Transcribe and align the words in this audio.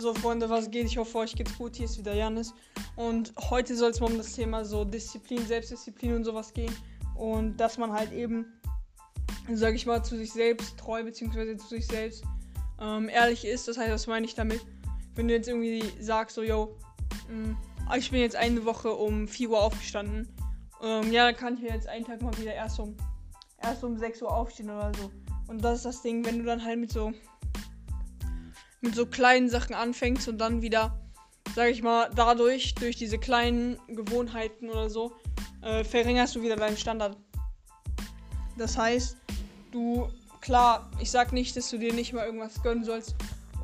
So, 0.00 0.14
Freunde, 0.14 0.48
was 0.48 0.70
geht? 0.70 0.86
Ich 0.86 0.96
hoffe, 0.96 1.18
euch 1.18 1.34
geht's 1.34 1.58
gut. 1.58 1.74
Hier 1.74 1.86
ist 1.86 1.98
wieder 1.98 2.14
Janis. 2.14 2.54
Und 2.94 3.32
heute 3.50 3.74
soll 3.74 3.90
es 3.90 3.98
mal 3.98 4.06
um 4.06 4.16
das 4.16 4.32
Thema 4.32 4.64
so 4.64 4.84
Disziplin, 4.84 5.44
Selbstdisziplin 5.44 6.14
und 6.14 6.24
sowas 6.24 6.54
gehen. 6.54 6.72
Und 7.16 7.56
dass 7.56 7.78
man 7.78 7.92
halt 7.92 8.12
eben, 8.12 8.46
sag 9.52 9.74
ich 9.74 9.86
mal, 9.86 10.04
zu 10.04 10.16
sich 10.16 10.32
selbst 10.32 10.78
treu, 10.78 11.02
beziehungsweise 11.02 11.56
zu 11.56 11.66
sich 11.66 11.84
selbst 11.88 12.22
ähm, 12.80 13.08
ehrlich 13.08 13.44
ist. 13.44 13.66
Das 13.66 13.76
heißt, 13.76 13.90
was 13.90 14.06
meine 14.06 14.24
ich 14.24 14.36
damit? 14.36 14.60
Wenn 15.16 15.26
du 15.26 15.34
jetzt 15.34 15.48
irgendwie 15.48 15.82
sagst, 16.00 16.36
so, 16.36 16.44
yo, 16.44 16.76
mh, 17.28 17.48
mm, 17.48 17.56
ich 17.96 18.12
bin 18.12 18.20
jetzt 18.20 18.36
eine 18.36 18.64
Woche 18.64 18.92
um 18.92 19.26
4 19.26 19.50
Uhr 19.50 19.60
aufgestanden. 19.60 20.28
Ähm, 20.80 21.10
ja, 21.10 21.24
dann 21.24 21.36
kann 21.36 21.54
ich 21.54 21.62
jetzt 21.62 21.88
einen 21.88 22.04
Tag 22.04 22.22
mal 22.22 22.38
wieder 22.38 22.54
erst 22.54 22.78
um, 22.78 22.96
erst 23.60 23.82
um 23.82 23.98
6 23.98 24.22
Uhr 24.22 24.32
aufstehen 24.32 24.70
oder 24.70 24.92
so. 24.96 25.10
Und 25.48 25.64
das 25.64 25.78
ist 25.78 25.86
das 25.86 26.02
Ding, 26.02 26.24
wenn 26.24 26.38
du 26.38 26.44
dann 26.44 26.64
halt 26.64 26.78
mit 26.78 26.92
so 26.92 27.12
mit 28.80 28.94
so 28.94 29.06
kleinen 29.06 29.48
Sachen 29.48 29.74
anfängst 29.74 30.28
und 30.28 30.38
dann 30.38 30.62
wieder, 30.62 30.98
sag 31.54 31.70
ich 31.70 31.82
mal, 31.82 32.10
dadurch, 32.14 32.74
durch 32.74 32.96
diese 32.96 33.18
kleinen 33.18 33.78
Gewohnheiten 33.88 34.70
oder 34.70 34.88
so, 34.88 35.12
äh, 35.62 35.84
verringerst 35.84 36.36
du 36.36 36.42
wieder 36.42 36.56
deinen 36.56 36.76
Standard. 36.76 37.16
Das 38.56 38.76
heißt, 38.76 39.16
du, 39.72 40.08
klar, 40.40 40.90
ich 41.00 41.10
sag 41.10 41.32
nicht, 41.32 41.56
dass 41.56 41.70
du 41.70 41.78
dir 41.78 41.92
nicht 41.92 42.12
mal 42.12 42.26
irgendwas 42.26 42.62
gönnen 42.62 42.84
sollst 42.84 43.14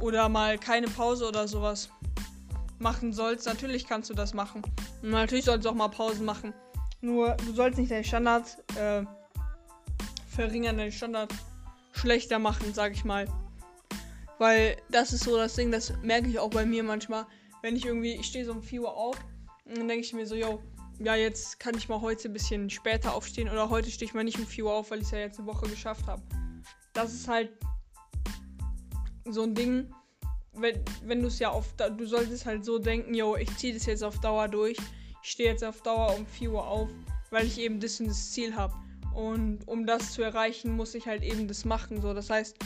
oder 0.00 0.28
mal 0.28 0.59
keine 0.59 0.88
Pause 0.88 1.28
oder 1.28 1.48
sowas 1.48 1.88
machen 2.78 3.12
sollst. 3.12 3.46
Natürlich 3.46 3.87
kannst 3.87 4.10
du 4.10 4.15
das 4.15 4.34
machen. 4.34 4.62
Und 5.02 5.10
natürlich 5.10 5.45
sollst 5.45 5.65
du 5.65 5.70
auch 5.70 5.74
mal 5.74 5.88
Pausen 5.88 6.24
machen. 6.24 6.52
Nur, 7.01 7.37
du 7.37 7.52
sollst 7.52 7.78
nicht 7.78 7.90
deinen 7.90 8.04
Standard 8.04 8.56
äh, 8.76 9.04
verringern, 10.28 10.78
deinen 10.78 10.92
Standard 10.92 11.32
schlechter 11.92 12.38
machen, 12.38 12.73
sag 12.73 12.92
ich 12.92 13.04
mal. 13.04 13.26
Weil 14.38 14.77
das 14.90 15.13
ist 15.13 15.24
so 15.24 15.37
das 15.37 15.54
Ding, 15.54 15.71
das 15.71 15.93
merke 16.02 16.29
ich 16.29 16.38
auch 16.38 16.51
bei 16.51 16.66
mir 16.66 16.82
manchmal. 16.82 17.27
Wenn 17.63 17.77
ich 17.77 17.87
irgendwie, 17.87 18.15
ich 18.15 18.27
stehe 18.27 18.45
so 18.45 18.52
um 18.52 18.63
4 18.63 18.82
Uhr 18.82 18.95
auf 18.95 19.16
und 19.65 19.79
dann 19.79 19.88
denke 19.88 20.04
ich 20.04 20.13
mir 20.13 20.27
so, 20.27 20.35
yo, 20.35 20.63
ja, 20.99 21.15
jetzt 21.15 21.59
kann 21.59 21.77
ich 21.77 21.88
mal 21.88 22.01
heute 22.01 22.29
ein 22.29 22.32
bisschen 22.32 22.71
später 22.71 23.15
aufstehen 23.15 23.49
oder 23.49 23.71
heute 23.71 23.90
stehe 23.90 24.09
ich 24.09 24.15
mal 24.15 24.24
nicht 24.24 24.38
um 24.38 24.46
4 24.46 24.65
Uhr 24.65 24.74
auf, 24.74 24.90
weil 24.90 24.99
ich 24.99 25.07
es 25.07 25.10
ja 25.12 25.18
jetzt 25.18 25.38
eine 25.38 25.49
Woche 25.49 25.68
geschafft 25.68 26.07
habe. 26.07 26.23
Das 26.93 27.12
ist 27.12 27.29
halt 27.29 27.51
so 29.24 29.43
ein 29.43 29.55
Ding, 29.55 29.93
wenn, 30.52 30.80
wenn 31.02 31.21
du 31.21 31.29
es 31.29 31.38
ja 31.38 31.51
auf, 31.51 31.74
du 31.77 32.07
solltest 32.07 32.46
halt 32.46 32.65
so 32.65 32.79
denken, 32.79 33.15
yo, 33.15 33.37
ich 33.37 33.55
ziehe 33.57 33.74
das 33.74 33.87
jetzt 33.87 34.05
auf 34.05 34.21
Dauer 34.21 34.49
durch. 34.49 34.77
Ich 35.23 35.30
stehe 35.30 35.51
jetzt 35.51 35.65
auf 35.65 35.80
Dauer 35.82 36.15
um 36.16 36.27
4 36.27 36.52
Uhr 36.52 36.66
auf, 36.66 36.90
weil 37.30 37.46
ich 37.46 37.59
eben 37.59 37.80
das 37.80 37.99
und 38.01 38.09
das 38.09 38.32
Ziel 38.32 38.55
habe. 38.55 38.74
Und 39.15 39.66
um 39.66 39.87
das 39.87 40.12
zu 40.12 40.23
erreichen, 40.23 40.77
muss 40.77 40.95
ich 40.95 41.07
halt 41.07 41.23
eben 41.23 41.49
das 41.49 41.65
machen. 41.65 42.02
So, 42.02 42.12
das 42.12 42.30
heißt, 42.30 42.57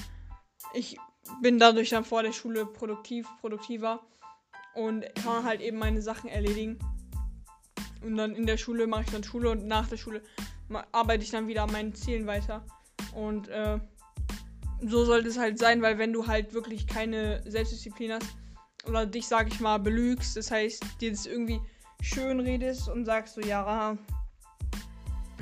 ich 0.75 0.99
bin 1.43 1.59
dadurch 1.59 1.91
dann 1.91 2.05
vor 2.05 2.23
der 2.23 2.33
Schule 2.33 2.67
produktiv, 2.67 3.27
produktiver 3.41 4.01
und 4.75 5.05
kann 5.17 5.45
halt 5.45 5.61
eben 5.61 5.79
meine 5.79 6.03
Sachen 6.03 6.29
erledigen. 6.29 6.79
Und 8.03 8.17
dann 8.17 8.35
in 8.35 8.47
der 8.47 8.57
Schule 8.57 8.87
mache 8.87 9.03
ich 9.03 9.11
dann 9.11 9.25
Schule 9.25 9.51
und 9.51 9.67
nach 9.67 9.89
der 9.89 9.97
Schule 9.97 10.23
arbeite 10.93 11.25
ich 11.25 11.31
dann 11.31 11.49
wieder 11.49 11.65
an 11.65 11.73
meinen 11.73 11.95
Zielen 11.95 12.27
weiter. 12.27 12.65
Und 13.15 13.49
äh, 13.49 13.79
so 14.81 15.05
sollte 15.05 15.29
es 15.29 15.39
halt 15.39 15.59
sein, 15.59 15.83
weil 15.83 15.99
wenn 15.99 16.13
du 16.13 16.27
halt 16.27 16.55
wirklich 16.55 16.87
keine 16.87 17.43
Selbstdisziplin 17.51 18.13
hast 18.13 18.37
oder 18.87 19.07
dich, 19.07 19.27
sag 19.27 19.49
ich 19.49 19.61
mal, 19.61 19.79
belügst, 19.79 20.37
das 20.37 20.51
heißt, 20.51 20.85
dir 21.01 21.11
das 21.11 21.27
irgendwie 21.27 21.61
schön 22.01 22.39
redest 22.39 22.89
und 22.89 23.05
sagst 23.05 23.35
so, 23.35 23.41
ja, 23.41 23.97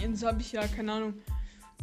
jetzt 0.01 0.25
habe 0.25 0.41
ich 0.41 0.53
ja, 0.53 0.67
keine 0.67 0.93
Ahnung, 0.93 1.15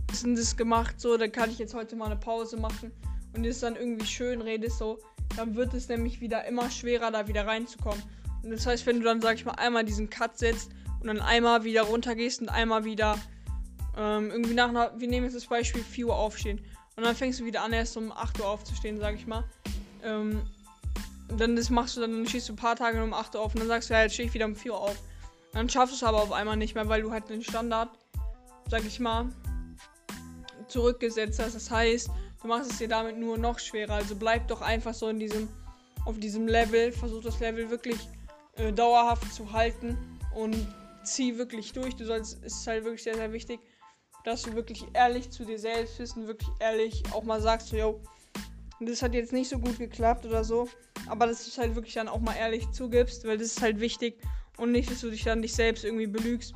das 0.07 0.23
und 0.23 0.35
das 0.35 0.57
gemacht, 0.57 0.99
so, 0.99 1.17
dann 1.17 1.31
kann 1.31 1.51
ich 1.51 1.59
jetzt 1.59 1.75
heute 1.75 1.95
mal 1.95 2.07
eine 2.07 2.15
Pause 2.15 2.57
machen 2.57 2.91
und 3.35 3.45
es 3.45 3.59
dann 3.59 3.75
irgendwie 3.75 4.05
schön 4.05 4.41
redest, 4.41 4.77
so, 4.77 4.99
dann 5.35 5.55
wird 5.55 5.73
es 5.73 5.87
nämlich 5.89 6.21
wieder 6.21 6.45
immer 6.45 6.69
schwerer, 6.69 7.11
da 7.11 7.27
wieder 7.27 7.47
reinzukommen. 7.47 8.01
Und 8.43 8.51
das 8.51 8.65
heißt, 8.65 8.85
wenn 8.85 8.99
du 8.99 9.05
dann, 9.05 9.21
sag 9.21 9.35
ich 9.35 9.45
mal, 9.45 9.53
einmal 9.53 9.85
diesen 9.85 10.09
Cut 10.09 10.37
setzt 10.37 10.71
und 10.99 11.07
dann 11.07 11.19
einmal 11.19 11.63
wieder 11.63 11.83
runtergehst 11.83 12.41
und 12.41 12.49
einmal 12.49 12.83
wieder 12.83 13.17
ähm, 13.97 14.31
irgendwie 14.31 14.53
nach 14.53 14.69
einer, 14.69 14.91
wir 14.99 15.07
nehmen 15.07 15.25
jetzt 15.25 15.35
das 15.35 15.45
Beispiel 15.45 15.83
4 15.83 16.07
Uhr 16.07 16.15
aufstehen. 16.15 16.59
Und 16.95 17.03
dann 17.03 17.15
fängst 17.15 17.39
du 17.39 17.45
wieder 17.45 17.63
an, 17.63 17.73
erst 17.73 17.97
um 17.97 18.11
8 18.11 18.39
Uhr 18.39 18.47
aufzustehen, 18.47 18.99
sag 18.99 19.15
ich 19.15 19.25
mal. 19.25 19.43
Ähm, 20.03 20.41
dann 21.37 21.55
das 21.55 21.69
machst 21.69 21.97
du, 21.97 22.01
dann, 22.01 22.11
dann 22.11 22.27
stehst 22.27 22.49
du 22.49 22.53
ein 22.53 22.57
paar 22.57 22.75
Tage 22.75 23.03
um 23.03 23.13
8 23.13 23.35
Uhr 23.35 23.41
auf 23.41 23.53
und 23.53 23.59
dann 23.61 23.67
sagst 23.67 23.89
du, 23.89 23.93
ja, 23.93 24.03
jetzt 24.03 24.13
stehe 24.13 24.27
ich 24.27 24.33
wieder 24.33 24.45
um 24.45 24.55
4 24.55 24.73
Uhr 24.73 24.79
auf. 24.79 25.01
Dann 25.53 25.69
schaffst 25.69 25.93
du 25.93 25.95
es 25.95 26.03
aber 26.03 26.21
auf 26.21 26.31
einmal 26.31 26.57
nicht 26.57 26.75
mehr, 26.75 26.87
weil 26.89 27.01
du 27.01 27.11
halt 27.11 27.29
den 27.29 27.43
Standard, 27.43 27.89
sag 28.69 28.83
ich 28.85 28.99
mal, 28.99 29.29
zurückgesetzt 30.67 31.39
hast. 31.39 31.55
Das 31.55 31.69
heißt, 31.69 32.09
du 32.43 32.49
machst 32.49 32.71
es 32.71 32.77
dir 32.77 32.87
damit 32.87 33.17
nur 33.17 33.37
noch 33.37 33.57
schwerer. 33.57 33.95
Also 33.95 34.15
bleib 34.15 34.47
doch 34.47 34.61
einfach 34.61 34.93
so 34.93 35.09
in 35.09 35.19
diesem, 35.19 35.47
auf 36.05 36.19
diesem 36.19 36.47
Level, 36.47 36.91
versuch 36.91 37.23
das 37.23 37.39
Level 37.39 37.69
wirklich 37.69 37.97
äh, 38.57 38.71
dauerhaft 38.71 39.33
zu 39.33 39.51
halten 39.51 39.97
und 40.35 40.55
zieh 41.03 41.37
wirklich 41.37 41.73
durch. 41.73 41.95
Du 41.95 42.05
sollst, 42.05 42.43
es 42.43 42.53
ist 42.59 42.67
halt 42.67 42.83
wirklich 42.83 43.03
sehr, 43.03 43.15
sehr 43.15 43.31
wichtig, 43.31 43.59
dass 44.25 44.43
du 44.43 44.53
wirklich 44.53 44.85
ehrlich 44.93 45.31
zu 45.31 45.45
dir 45.45 45.57
selbst 45.57 45.97
bist 45.97 46.15
und 46.17 46.27
wirklich 46.27 46.49
ehrlich 46.59 47.03
auch 47.11 47.23
mal 47.23 47.41
sagst, 47.41 47.69
so, 47.69 47.77
yo, 47.77 48.01
das 48.79 49.01
hat 49.01 49.13
jetzt 49.13 49.33
nicht 49.33 49.49
so 49.49 49.57
gut 49.59 49.79
geklappt 49.79 50.25
oder 50.25 50.43
so. 50.43 50.67
Aber 51.07 51.27
dass 51.27 51.43
du 51.43 51.49
es 51.49 51.57
halt 51.57 51.75
wirklich 51.75 51.93
dann 51.93 52.07
auch 52.07 52.19
mal 52.19 52.35
ehrlich 52.35 52.69
zugibst, 52.71 53.25
weil 53.25 53.37
das 53.37 53.47
ist 53.47 53.61
halt 53.61 53.79
wichtig 53.79 54.21
und 54.57 54.71
nicht, 54.71 54.91
dass 54.91 55.01
du 55.01 55.09
dich 55.09 55.23
dann 55.23 55.41
dich 55.41 55.53
selbst 55.53 55.83
irgendwie 55.83 56.07
belügst. 56.07 56.53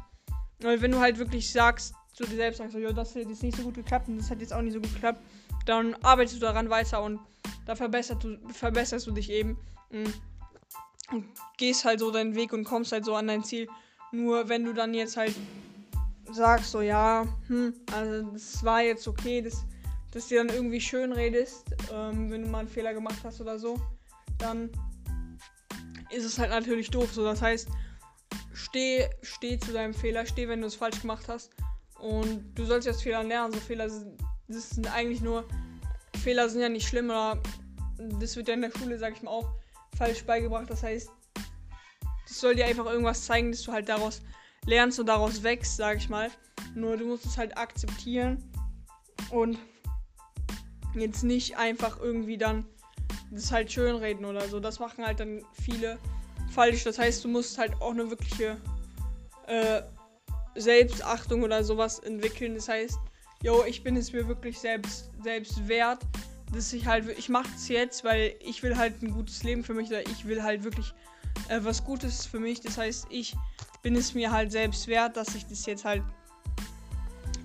Weil 0.59 0.81
wenn 0.81 0.91
du 0.91 0.99
halt 0.99 1.17
wirklich 1.17 1.51
sagst, 1.51 1.93
zu 2.13 2.23
dir 2.25 2.35
selbst 2.35 2.57
sagst, 2.57 2.73
so, 2.73 2.79
yo, 2.79 2.91
das 2.91 3.15
hat 3.15 3.27
jetzt 3.27 3.43
nicht 3.43 3.55
so 3.55 3.63
gut 3.63 3.75
geklappt 3.75 4.07
und 4.07 4.17
das 4.17 4.29
hat 4.31 4.39
jetzt 4.39 4.53
auch 4.53 4.61
nicht 4.61 4.73
so 4.73 4.81
gut 4.81 4.93
geklappt, 4.93 5.21
dann 5.67 5.95
arbeitest 5.95 6.37
du 6.37 6.41
daran 6.41 6.69
weiter 6.69 7.03
und 7.03 7.19
da 7.65 7.75
verbesserst 7.75 8.23
du, 8.23 8.37
verbesserst 8.49 9.05
du 9.07 9.11
dich 9.11 9.29
eben. 9.29 9.57
Mm. 9.91 10.05
Und 11.11 11.25
gehst 11.57 11.85
halt 11.85 11.99
so 11.99 12.11
deinen 12.11 12.35
Weg 12.35 12.51
und 12.51 12.65
kommst 12.65 12.91
halt 12.91 13.05
so 13.05 13.15
an 13.15 13.27
dein 13.27 13.43
Ziel. 13.43 13.67
Nur 14.11 14.49
wenn 14.49 14.65
du 14.65 14.73
dann 14.73 14.93
jetzt 14.93 15.15
halt 15.15 15.33
sagst, 16.31 16.71
so 16.71 16.81
ja, 16.81 17.25
hm, 17.47 17.73
also 17.93 18.31
das 18.31 18.63
war 18.63 18.81
jetzt 18.81 19.07
okay, 19.07 19.41
das, 19.41 19.65
dass 20.11 20.27
du 20.27 20.35
dann 20.35 20.49
irgendwie 20.49 20.81
schön 20.81 21.13
redest, 21.13 21.65
ähm, 21.93 22.29
wenn 22.29 22.43
du 22.43 22.49
mal 22.49 22.59
einen 22.59 22.67
Fehler 22.67 22.93
gemacht 22.93 23.19
hast 23.23 23.39
oder 23.39 23.57
so, 23.57 23.79
dann 24.37 24.69
ist 26.09 26.25
es 26.25 26.37
halt 26.37 26.49
natürlich 26.49 26.89
doof. 26.89 27.13
So, 27.13 27.23
das 27.23 27.41
heißt, 27.41 27.69
steh, 28.53 29.07
steh 29.21 29.57
zu 29.57 29.71
deinem 29.71 29.93
Fehler, 29.93 30.25
steh, 30.25 30.47
wenn 30.47 30.61
du 30.61 30.67
es 30.67 30.75
falsch 30.75 31.01
gemacht 31.01 31.27
hast. 31.27 31.51
Und 31.99 32.53
du 32.55 32.65
sollst 32.65 32.85
jetzt 32.85 33.01
Fehler 33.01 33.23
lernen. 33.23 33.53
So 33.53 33.59
Fehler 33.59 33.89
sind, 33.89 34.21
das 34.47 34.69
sind 34.71 34.87
eigentlich 34.87 35.21
nur. 35.21 35.45
Fehler 36.23 36.49
sind 36.49 36.61
ja 36.61 36.69
nicht 36.69 36.87
schlimm, 36.87 37.09
oder 37.09 37.41
das 38.19 38.35
wird 38.35 38.47
ja 38.47 38.53
in 38.53 38.61
der 38.61 38.71
Schule, 38.71 38.97
sag 38.97 39.13
ich 39.13 39.21
mal, 39.21 39.31
auch 39.31 39.49
falsch 39.97 40.23
beigebracht. 40.25 40.69
Das 40.69 40.83
heißt, 40.83 41.09
das 42.27 42.39
soll 42.39 42.55
dir 42.55 42.65
einfach 42.65 42.85
irgendwas 42.85 43.25
zeigen, 43.25 43.51
dass 43.51 43.61
du 43.63 43.71
halt 43.71 43.87
daraus 43.89 44.21
lernst 44.65 44.99
und 44.99 45.05
daraus 45.07 45.43
wächst, 45.43 45.77
sag 45.77 45.97
ich 45.97 46.09
mal. 46.09 46.29
Nur 46.75 46.97
du 46.97 47.05
musst 47.05 47.25
es 47.25 47.37
halt 47.37 47.57
akzeptieren 47.57 48.43
und 49.31 49.57
jetzt 50.95 51.23
nicht 51.23 51.57
einfach 51.57 51.99
irgendwie 51.99 52.37
dann 52.37 52.65
das 53.31 53.51
halt 53.51 53.71
schönreden 53.71 54.25
oder 54.25 54.47
so. 54.47 54.59
Das 54.59 54.79
machen 54.79 55.05
halt 55.05 55.19
dann 55.19 55.43
viele 55.53 55.97
falsch. 56.51 56.83
Das 56.83 56.99
heißt, 56.99 57.23
du 57.23 57.27
musst 57.27 57.57
halt 57.57 57.73
auch 57.81 57.91
eine 57.91 58.09
wirkliche 58.09 58.57
äh, 59.47 59.81
Selbstachtung 60.55 61.43
oder 61.43 61.63
sowas 61.63 61.99
entwickeln. 61.99 62.55
Das 62.55 62.67
heißt, 62.67 62.97
yo, 63.43 63.63
ich 63.65 63.83
bin 63.83 63.95
es 63.95 64.11
mir 64.13 64.27
wirklich 64.27 64.59
selbst, 64.59 65.11
selbst 65.23 65.67
wert, 65.67 65.99
dass 66.53 66.71
ich 66.73 66.85
halt, 66.85 67.07
ich 67.17 67.29
mache 67.29 67.49
es 67.55 67.67
jetzt, 67.67 68.03
weil 68.03 68.35
ich 68.39 68.63
will 68.63 68.77
halt 68.77 69.01
ein 69.01 69.11
gutes 69.11 69.43
Leben 69.43 69.63
für 69.63 69.73
mich 69.73 69.89
oder 69.89 70.01
ich 70.07 70.25
will 70.25 70.41
halt 70.43 70.63
wirklich 70.63 70.93
äh, 71.49 71.59
was 71.61 71.83
Gutes 71.83 72.25
für 72.25 72.39
mich. 72.39 72.61
Das 72.61 72.77
heißt, 72.77 73.07
ich 73.09 73.35
bin 73.81 73.95
es 73.95 74.13
mir 74.13 74.31
halt 74.31 74.51
selbst 74.51 74.87
wert, 74.87 75.17
dass 75.17 75.35
ich 75.35 75.45
das 75.45 75.65
jetzt 75.65 75.85
halt 75.85 76.03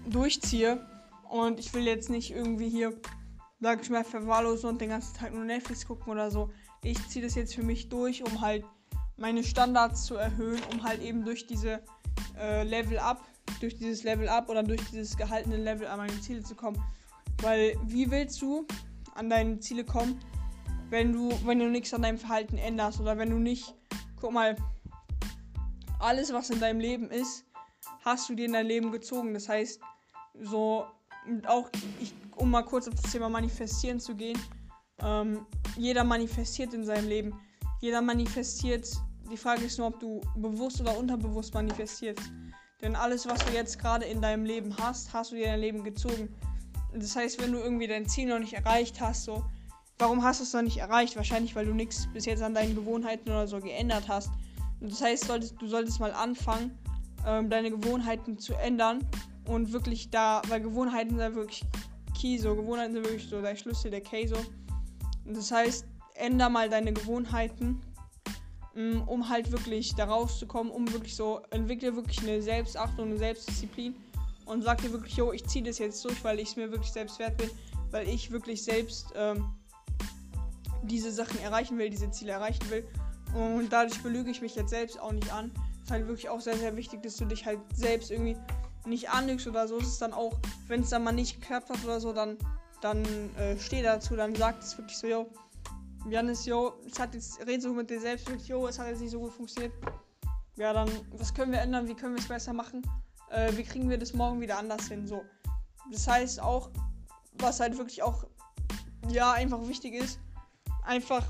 durchziehe. 0.09 0.87
Und 1.29 1.59
ich 1.59 1.73
will 1.73 1.87
jetzt 1.87 2.11
nicht 2.11 2.31
irgendwie 2.31 2.69
hier, 2.69 2.93
sag 3.61 3.83
ich 3.83 3.91
mal, 3.91 4.05
verwahrlosen 4.05 4.69
und 4.69 4.81
den 4.81 4.91
ganzen 4.91 5.17
Tag 5.17 5.33
nur 5.33 5.45
Netflix 5.45 5.87
gucken 5.87 6.13
oder 6.13 6.31
so. 6.31 6.51
Ich 6.83 7.09
ziehe 7.09 7.25
das 7.25 7.35
jetzt 7.35 7.55
für 7.55 7.63
mich 7.63 7.89
durch, 7.89 8.23
um 8.23 8.41
halt 8.41 8.65
meine 9.17 9.43
Standards 9.43 10.05
zu 10.05 10.17
erhöhen, 10.17 10.61
um 10.73 10.83
halt 10.83 11.01
eben 11.01 11.25
durch 11.25 11.47
diese 11.47 11.83
äh, 12.39 12.65
Level 12.65 12.99
Up, 12.99 13.23
durch 13.63 13.77
dieses 13.77 14.03
Level 14.03 14.29
Up 14.29 14.49
oder 14.49 14.63
durch 14.63 14.81
dieses 14.91 15.17
gehaltene 15.17 15.57
Level 15.57 15.87
an 15.87 15.99
meine 15.99 16.21
Ziele 16.21 16.43
zu 16.43 16.55
kommen. 16.55 16.83
Weil 17.41 17.77
wie 17.85 18.11
willst 18.11 18.43
du 18.43 18.67
an 19.15 19.31
deine 19.31 19.61
Ziele 19.61 19.85
kommen, 19.85 20.21
wenn 20.91 21.13
du, 21.13 21.31
wenn 21.47 21.59
du 21.59 21.69
nichts 21.69 21.95
an 21.95 22.03
deinem 22.03 22.19
Verhalten 22.19 22.59
änderst 22.59 23.01
oder 23.01 23.17
wenn 23.17 23.31
du 23.31 23.39
nicht, 23.39 23.75
guck 24.21 24.33
mal, 24.33 24.57
alles, 25.99 26.33
was 26.33 26.51
in 26.51 26.61
deinem 26.61 26.81
Leben 26.81 27.11
ist, 27.11 27.45
hast 28.05 28.29
du 28.29 28.35
dir 28.35 28.47
in 28.47 28.53
dein 28.53 28.67
Leben 28.67 28.91
gezogen. 28.91 29.33
Das 29.33 29.49
heißt, 29.49 29.81
so, 30.41 30.87
auch, 31.47 31.71
ich, 32.01 32.13
um 32.37 32.51
mal 32.51 32.63
kurz 32.63 32.89
auf 32.89 32.95
das 32.95 33.13
Thema 33.13 33.29
Manifestieren 33.29 34.01
zu 34.01 34.15
gehen, 34.15 34.39
ähm, 35.01 35.47
jeder 35.77 36.05
manifestiert 36.05 36.75
in 36.75 36.85
seinem 36.85 37.09
Leben. 37.09 37.41
Jeder 37.81 38.03
manifestiert. 38.03 38.89
Die 39.31 39.37
Frage 39.37 39.65
ist 39.65 39.79
nur, 39.79 39.89
ob 39.89 40.01
du 40.01 40.21
bewusst 40.37 40.81
oder 40.81 40.97
unterbewusst 40.97 41.55
manifestierst. 41.55 42.21
Denn 42.83 42.97
alles, 42.97 43.27
was 43.29 43.45
du 43.45 43.53
jetzt 43.53 43.79
gerade 43.79 44.05
in 44.05 44.21
deinem 44.21 44.45
Leben 44.45 44.77
hast, 44.77 45.13
hast 45.13 45.31
du 45.31 45.37
dir 45.37 45.45
in 45.45 45.51
dein 45.53 45.61
Leben 45.61 45.85
gezogen. 45.85 46.35
Das 46.93 47.15
heißt, 47.15 47.41
wenn 47.41 47.53
du 47.53 47.59
irgendwie 47.59 47.87
dein 47.87 48.09
Ziel 48.09 48.29
noch 48.29 48.41
nicht 48.41 48.55
erreicht 48.55 49.01
hast, 49.01 49.25
so, 49.25 49.45
warum 49.99 50.23
hast 50.25 50.41
du 50.41 50.45
es 50.45 50.53
noch 50.53 50.63
nicht 50.63 50.79
erreicht? 50.79 51.17
Wahrscheinlich, 51.17 51.55
weil 51.55 51.65
du 51.65 51.75
nichts 51.75 52.09
bis 52.13 52.27
jetzt 52.27 52.43
an 52.43 52.55
deinen 52.55 52.75
Gewohnheiten 52.75 53.31
oder 53.31 53.47
so 53.47 53.61
geändert 53.61 54.09
hast. 54.09 54.31
Und 54.81 54.91
das 54.91 55.01
heißt, 55.01 55.25
solltest, 55.27 55.55
du 55.61 55.69
solltest 55.69 56.01
mal 56.01 56.13
anfangen, 56.13 56.77
ähm, 57.25 57.49
deine 57.49 57.71
Gewohnheiten 57.71 58.39
zu 58.39 58.55
ändern 58.55 58.99
und 59.47 59.73
wirklich 59.73 60.11
da, 60.11 60.43
weil 60.49 60.61
Gewohnheiten 60.61 61.17
sind 61.17 61.35
wirklich 61.37 61.65
key, 62.19 62.37
so 62.37 62.57
Gewohnheiten 62.57 62.95
sind 62.95 63.05
wirklich 63.05 63.29
so 63.29 63.41
der 63.41 63.55
Schlüssel, 63.55 63.93
der 63.93 64.01
Key 64.01 64.27
so. 64.27 64.37
Und 65.25 65.37
das 65.37 65.53
heißt, 65.53 65.87
änder 66.15 66.49
mal 66.49 66.69
deine 66.69 66.93
Gewohnheiten, 66.93 67.81
um 68.75 69.29
halt 69.29 69.53
wirklich 69.53 69.95
da 69.95 70.05
rauszukommen, 70.05 70.73
um 70.73 70.91
wirklich 70.93 71.15
so, 71.15 71.41
entwickle 71.51 71.95
wirklich 71.95 72.21
eine 72.21 72.41
Selbstachtung, 72.41 73.07
eine 73.07 73.19
Selbstdisziplin 73.19 73.95
und 74.47 74.63
sag 74.63 74.81
dir 74.81 74.93
wirklich, 74.93 75.17
yo, 75.17 75.33
ich 75.33 75.47
ziehe 75.47 75.65
das 75.65 75.79
jetzt 75.79 76.05
durch, 76.05 76.23
weil 76.25 76.39
ich 76.39 76.51
es 76.51 76.57
mir 76.57 76.71
wirklich 76.71 76.93
selbst 76.93 77.19
wert 77.19 77.37
bin, 77.37 77.51
weil 77.91 78.09
ich 78.09 78.31
wirklich 78.31 78.63
selbst 78.63 79.13
ähm, 79.15 79.45
diese 80.83 81.13
Sachen 81.13 81.39
erreichen 81.41 81.79
will, 81.79 81.91
diese 81.91 82.11
Ziele 82.11 82.33
erreichen 82.33 82.69
will. 82.71 82.87
Und 83.35 83.73
dadurch 83.73 84.03
belüge 84.03 84.31
ich 84.31 84.43
mich 84.43 84.55
jetzt 84.57 84.71
selbst 84.71 84.99
auch 85.01 85.13
nicht 85.13 85.33
an. 85.33 85.51
Ist 85.83 85.91
halt 85.91 86.07
wirklich 86.07 86.29
auch 86.29 86.41
sehr, 86.41 86.57
sehr 86.57 86.77
wichtig, 86.77 87.03
dass 87.03 87.17
du 87.17 87.25
dich 87.25 87.47
halt 87.47 87.61
selbst 87.75 88.11
irgendwie 88.11 88.37
nicht 88.87 89.11
anlügst 89.11 89.47
oder 89.47 89.69
so. 89.69 89.79
Es 89.79 89.89
ist 89.89 90.03
dann 90.03 90.13
auch, 90.13 90.33
wenn 90.69 90.83
es 90.83 90.91
dann 90.91 91.05
mal 91.05 91.13
nicht 91.13 91.41
geklappt 91.41 91.71
hat 91.71 91.85
oder 91.85 92.01
so, 92.01 92.13
dann, 92.13 92.37
dann 92.81 93.05
äh, 93.37 93.59
steh 93.59 93.83
dazu, 93.83 94.17
dann 94.17 94.35
sagt 94.35 94.63
es 94.63 94.77
wirklich 94.77 94.97
so, 94.97 95.07
yo, 95.07 95.27
Janis, 96.09 96.47
yo, 96.47 96.75
es 96.87 96.99
hat 96.99 97.15
jetzt, 97.15 97.45
red 97.47 97.63
so 97.63 97.73
mit 97.73 97.89
dir 97.89 98.01
selbst, 98.01 98.29
wirklich, 98.29 98.49
yo, 98.49 98.67
es 98.67 98.79
hat 98.79 98.89
jetzt 98.89 99.01
nicht 99.01 99.11
so 99.11 99.21
gut 99.21 99.33
funktioniert. 99.33 99.73
Ja, 100.57 100.73
dann, 100.73 100.91
was 101.13 101.33
können 101.33 101.53
wir 101.53 101.61
ändern? 101.61 101.89
Wie 101.89 101.95
können 101.95 102.15
wir 102.15 102.21
es 102.21 102.29
besser 102.29 102.53
machen? 102.53 102.83
Äh, 103.31 103.57
wie 103.57 103.63
kriegen 103.63 103.89
wir 103.89 103.99
das 103.99 104.13
morgen 104.13 104.41
wieder 104.41 104.59
anders 104.59 104.89
hin? 104.89 105.07
So. 105.07 105.23
Das 105.91 106.07
heißt 106.07 106.41
auch, 106.41 106.71
was 107.35 107.61
halt 107.61 107.79
wirklich 107.79 108.03
auch, 108.03 108.25
ja, 109.09 109.33
einfach 109.33 109.67
wichtig 109.69 109.95
ist, 109.95 110.19
einfach 110.85 111.25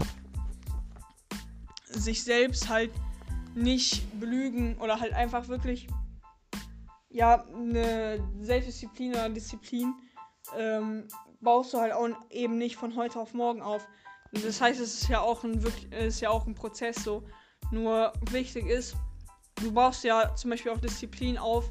sich 1.87 2.25
selbst 2.25 2.69
halt 2.69 2.91
nicht 3.55 4.19
belügen 4.19 4.79
oder 4.79 4.99
halt 4.99 5.13
einfach 5.13 5.49
wirklich 5.49 5.87
ja 7.11 7.45
eine 7.45 8.19
Selbstdisziplin 8.41 9.13
oder 9.13 9.29
Disziplin 9.29 9.95
ähm, 10.57 11.07
baust 11.41 11.75
du 11.75 11.79
halt 11.79 11.93
auch 11.93 12.09
eben 12.31 12.57
nicht 12.59 12.77
von 12.77 12.97
heute 12.97 13.21
auf 13.21 13.35
morgen 13.35 13.63
auf. 13.63 13.87
Das 14.33 14.61
heißt, 14.61 14.81
es 14.81 15.03
ist 15.03 15.09
ja 15.09 15.21
auch 15.21 15.45
ein 15.45 15.63
ist 15.91 16.21
ja 16.21 16.31
auch 16.31 16.47
ein 16.47 16.55
Prozess 16.55 17.05
so. 17.05 17.23
Nur 17.71 18.13
wichtig 18.31 18.67
ist, 18.67 18.97
du 19.57 19.73
baust 19.73 20.05
ja 20.05 20.35
zum 20.35 20.51
Beispiel 20.51 20.73
auch 20.73 20.81
Disziplin 20.81 21.39
auf 21.39 21.71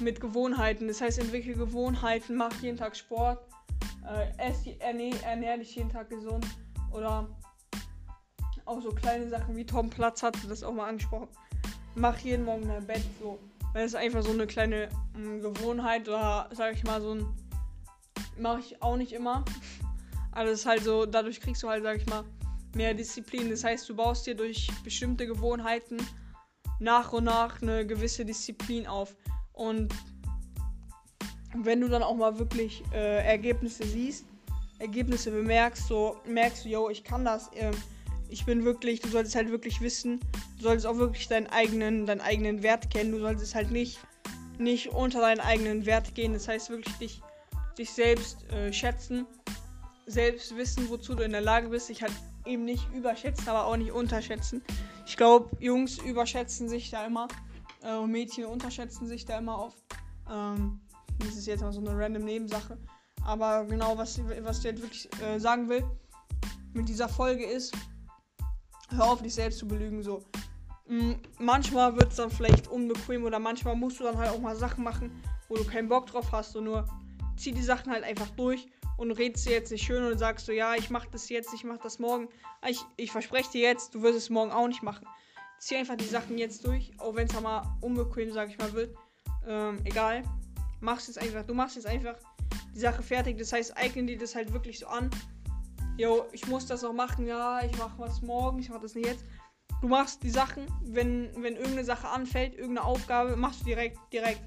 mit 0.00 0.20
Gewohnheiten. 0.20 0.88
Das 0.88 1.00
heißt, 1.00 1.18
entwickle 1.18 1.54
Gewohnheiten, 1.54 2.36
mach 2.36 2.52
jeden 2.60 2.76
Tag 2.76 2.96
Sport, 2.96 3.46
äh, 4.06 4.26
ess, 4.38 4.66
ernähr, 4.80 5.14
ernähr 5.22 5.56
dich 5.56 5.74
jeden 5.76 5.90
Tag 5.90 6.10
gesund 6.10 6.46
oder 6.92 7.28
auch 8.66 8.80
so 8.80 8.90
kleine 8.90 9.28
Sachen 9.28 9.56
wie 9.56 9.64
Tom 9.64 9.90
Platz 9.90 10.22
hatte 10.22 10.46
das 10.48 10.62
auch 10.62 10.72
mal 10.72 10.88
angesprochen. 10.88 11.28
Mach 11.94 12.18
jeden 12.18 12.44
Morgen 12.44 12.66
dein 12.68 12.86
Bett 12.86 13.04
so. 13.20 13.38
Weil 13.72 13.84
es 13.84 13.94
einfach 13.94 14.22
so 14.22 14.30
eine 14.30 14.46
kleine 14.46 14.88
mh, 15.16 15.18
mm, 15.18 15.40
Gewohnheit 15.40 16.08
oder 16.08 16.48
sag 16.52 16.74
ich 16.74 16.84
mal 16.84 17.00
so 17.00 17.14
ein. 17.14 17.26
Mache 18.36 18.60
ich 18.60 18.82
auch 18.82 18.96
nicht 18.96 19.12
immer. 19.12 19.44
Aber 20.34 20.50
es 20.50 20.60
ist 20.60 20.66
halt 20.66 20.82
so, 20.82 21.06
dadurch 21.06 21.40
kriegst 21.40 21.62
du 21.62 21.68
halt, 21.68 21.82
sag 21.84 21.96
ich 21.96 22.06
mal, 22.06 22.24
mehr 22.74 22.92
Disziplin. 22.92 23.50
Das 23.50 23.64
heißt, 23.64 23.88
du 23.88 23.94
baust 23.94 24.26
dir 24.26 24.34
durch 24.34 24.68
bestimmte 24.82 25.26
Gewohnheiten 25.26 25.98
nach 26.80 27.12
und 27.12 27.24
nach 27.24 27.62
eine 27.62 27.86
gewisse 27.86 28.24
Disziplin 28.24 28.86
auf. 28.86 29.16
Und 29.52 29.94
wenn 31.54 31.80
du 31.80 31.88
dann 31.88 32.02
auch 32.02 32.16
mal 32.16 32.38
wirklich 32.38 32.82
äh, 32.92 33.24
Ergebnisse 33.24 33.84
siehst, 33.84 34.26
Ergebnisse 34.80 35.30
bemerkst, 35.30 35.86
so 35.86 36.16
merkst 36.26 36.64
du, 36.64 36.68
yo, 36.68 36.90
ich 36.90 37.04
kann 37.04 37.24
das. 37.24 37.48
Äh, 37.52 37.70
ich 38.28 38.44
bin 38.44 38.64
wirklich, 38.64 39.00
du 39.00 39.08
solltest 39.08 39.36
halt 39.36 39.50
wirklich 39.50 39.80
wissen, 39.80 40.18
du 40.56 40.64
solltest 40.64 40.86
auch 40.86 40.96
wirklich 40.96 41.28
deinen 41.28 41.46
eigenen, 41.46 42.06
deinen 42.06 42.20
eigenen 42.20 42.64
Wert 42.64 42.90
kennen. 42.90 43.12
Du 43.12 43.20
solltest 43.20 43.54
halt 43.54 43.70
nicht, 43.70 44.00
nicht 44.58 44.88
unter 44.88 45.20
deinen 45.20 45.40
eigenen 45.40 45.86
Wert 45.86 46.16
gehen. 46.16 46.32
Das 46.32 46.48
heißt 46.48 46.70
wirklich 46.70 46.94
dich, 46.96 47.22
dich 47.78 47.90
selbst 47.92 48.50
äh, 48.50 48.72
schätzen, 48.72 49.26
selbst 50.06 50.56
wissen, 50.56 50.88
wozu 50.88 51.14
du 51.14 51.22
in 51.22 51.32
der 51.32 51.40
Lage 51.40 51.68
bist. 51.68 51.90
Ich 51.90 52.02
halt 52.02 52.12
eben 52.44 52.64
nicht 52.64 52.86
überschätzen, 52.94 53.48
aber 53.48 53.66
auch 53.66 53.76
nicht 53.76 53.92
unterschätzen. 53.92 54.62
Ich 55.06 55.16
glaube, 55.16 55.50
Jungs 55.60 55.98
überschätzen 55.98 56.68
sich 56.68 56.90
da 56.90 57.06
immer 57.06 57.28
äh, 57.82 57.94
und 57.96 58.10
Mädchen 58.10 58.44
unterschätzen 58.44 59.06
sich 59.06 59.24
da 59.24 59.38
immer 59.38 59.58
oft. 59.58 59.78
Ähm, 60.30 60.80
das 61.18 61.36
ist 61.36 61.46
jetzt 61.46 61.62
mal 61.62 61.72
so 61.72 61.80
eine 61.80 61.96
random 61.96 62.24
Nebensache. 62.24 62.78
Aber 63.24 63.64
genau, 63.64 63.96
was, 63.96 64.20
was 64.42 64.58
ich 64.58 64.64
jetzt 64.64 64.82
wirklich 64.82 65.08
äh, 65.22 65.38
sagen 65.38 65.68
will 65.68 65.84
mit 66.74 66.88
dieser 66.88 67.08
Folge 67.08 67.44
ist, 67.44 67.74
hör 68.90 69.04
auf, 69.04 69.22
dich 69.22 69.34
selbst 69.34 69.58
zu 69.58 69.66
belügen. 69.66 70.02
So. 70.02 70.22
Mhm, 70.86 71.16
manchmal 71.38 71.96
wird 71.96 72.10
es 72.10 72.16
dann 72.16 72.30
vielleicht 72.30 72.68
unbequem 72.68 73.24
oder 73.24 73.38
manchmal 73.38 73.76
musst 73.76 74.00
du 74.00 74.04
dann 74.04 74.18
halt 74.18 74.30
auch 74.30 74.40
mal 74.40 74.56
Sachen 74.56 74.84
machen, 74.84 75.10
wo 75.48 75.54
du 75.54 75.64
keinen 75.64 75.88
Bock 75.88 76.06
drauf 76.06 76.32
hast. 76.32 76.56
Und 76.56 76.64
nur 76.64 76.86
zieh 77.36 77.52
die 77.52 77.62
Sachen 77.62 77.92
halt 77.92 78.04
einfach 78.04 78.28
durch 78.30 78.68
und 78.96 79.12
redest 79.12 79.46
jetzt 79.46 79.72
nicht 79.72 79.84
schön 79.84 80.04
und 80.04 80.18
sagst 80.18 80.46
so, 80.46 80.52
ja, 80.52 80.74
ich 80.74 80.90
mach 80.90 81.06
das 81.06 81.28
jetzt, 81.28 81.52
ich 81.54 81.64
mach 81.64 81.78
das 81.78 81.98
morgen. 81.98 82.28
Ich, 82.66 82.80
ich 82.96 83.10
verspreche 83.12 83.50
dir 83.52 83.62
jetzt, 83.62 83.94
du 83.94 84.02
wirst 84.02 84.16
es 84.16 84.30
morgen 84.30 84.52
auch 84.52 84.68
nicht 84.68 84.82
machen. 84.82 85.06
Zieh 85.58 85.76
einfach 85.76 85.96
die 85.96 86.04
Sachen 86.04 86.38
jetzt 86.38 86.66
durch, 86.66 86.92
auch 86.98 87.14
wenn 87.14 87.26
es 87.26 87.40
mal 87.40 87.62
unbequem, 87.80 88.32
sag 88.32 88.50
ich 88.50 88.58
mal, 88.58 88.72
wird. 88.72 88.96
Ähm, 89.46 89.80
egal. 89.84 90.22
Machst 90.80 91.08
es 91.08 91.16
einfach. 91.16 91.44
Du 91.44 91.54
machst 91.54 91.76
jetzt 91.76 91.86
einfach 91.86 92.16
die 92.74 92.80
Sache 92.80 93.02
fertig. 93.02 93.38
Das 93.38 93.52
heißt, 93.52 93.76
eignen 93.76 94.06
dir 94.06 94.18
das 94.18 94.34
halt 94.34 94.52
wirklich 94.52 94.78
so 94.78 94.86
an. 94.86 95.10
Jo, 95.96 96.26
ich 96.32 96.46
muss 96.48 96.66
das 96.66 96.84
auch 96.84 96.92
machen. 96.92 97.26
Ja, 97.26 97.64
ich 97.64 97.76
mache 97.78 97.98
was 97.98 98.20
morgen. 98.20 98.58
Ich 98.58 98.68
mache 98.68 98.82
das 98.82 98.94
nicht 98.94 99.06
jetzt. 99.06 99.24
Du 99.80 99.88
machst 99.88 100.22
die 100.22 100.30
Sachen, 100.30 100.66
wenn, 100.82 101.30
wenn 101.36 101.56
irgendeine 101.56 101.84
Sache 101.84 102.08
anfällt, 102.08 102.54
irgendeine 102.54 102.86
Aufgabe, 102.86 103.36
machst 103.36 103.60
du 103.62 103.66
direkt, 103.66 103.98
direkt. 104.12 104.40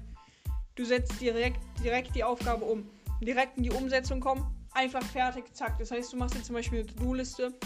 Du 0.74 0.84
setzt 0.84 1.20
direkt, 1.20 1.60
direkt 1.82 2.14
die 2.14 2.24
Aufgabe 2.24 2.64
um. 2.64 2.88
Direkt 3.20 3.56
in 3.56 3.64
die 3.64 3.70
Umsetzung 3.70 4.20
kommen. 4.20 4.46
Einfach 4.72 5.02
fertig, 5.02 5.54
zack. 5.54 5.78
Das 5.78 5.90
heißt, 5.90 6.12
du 6.12 6.16
machst 6.16 6.34
jetzt 6.34 6.46
zum 6.46 6.54
Beispiel 6.54 6.80
eine 6.80 6.88
To-Do-Liste, 6.88 7.58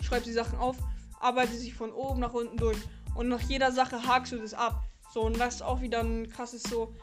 schreibst 0.00 0.26
die 0.26 0.32
Sachen 0.32 0.58
auf, 0.58 0.76
arbeitest 1.20 1.60
sich 1.60 1.74
von 1.74 1.92
oben 1.92 2.20
nach 2.20 2.34
unten 2.34 2.56
durch. 2.56 2.78
Und 3.14 3.28
nach 3.28 3.40
jeder 3.40 3.72
Sache 3.72 4.06
hakst 4.06 4.32
du 4.32 4.38
das 4.38 4.54
ab. 4.54 4.84
So, 5.12 5.22
und 5.22 5.38
das 5.38 5.56
ist 5.56 5.62
auch 5.62 5.80
wieder 5.80 6.00
ein 6.00 6.28
krasses 6.28 6.62
so 6.62 6.94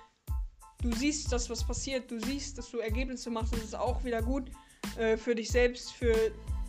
du 0.86 0.96
siehst, 0.96 1.32
dass 1.32 1.50
was 1.50 1.64
passiert, 1.64 2.10
du 2.12 2.20
siehst, 2.20 2.58
dass 2.58 2.70
du 2.70 2.80
Ergebnisse 2.80 3.30
machst, 3.30 3.54
das 3.54 3.64
ist 3.64 3.76
auch 3.76 4.04
wieder 4.04 4.21
gut 4.21 4.52
äh, 4.98 5.18
für 5.18 5.33
dich 5.36 5.50
selbst, 5.50 5.92
für 5.94 6.16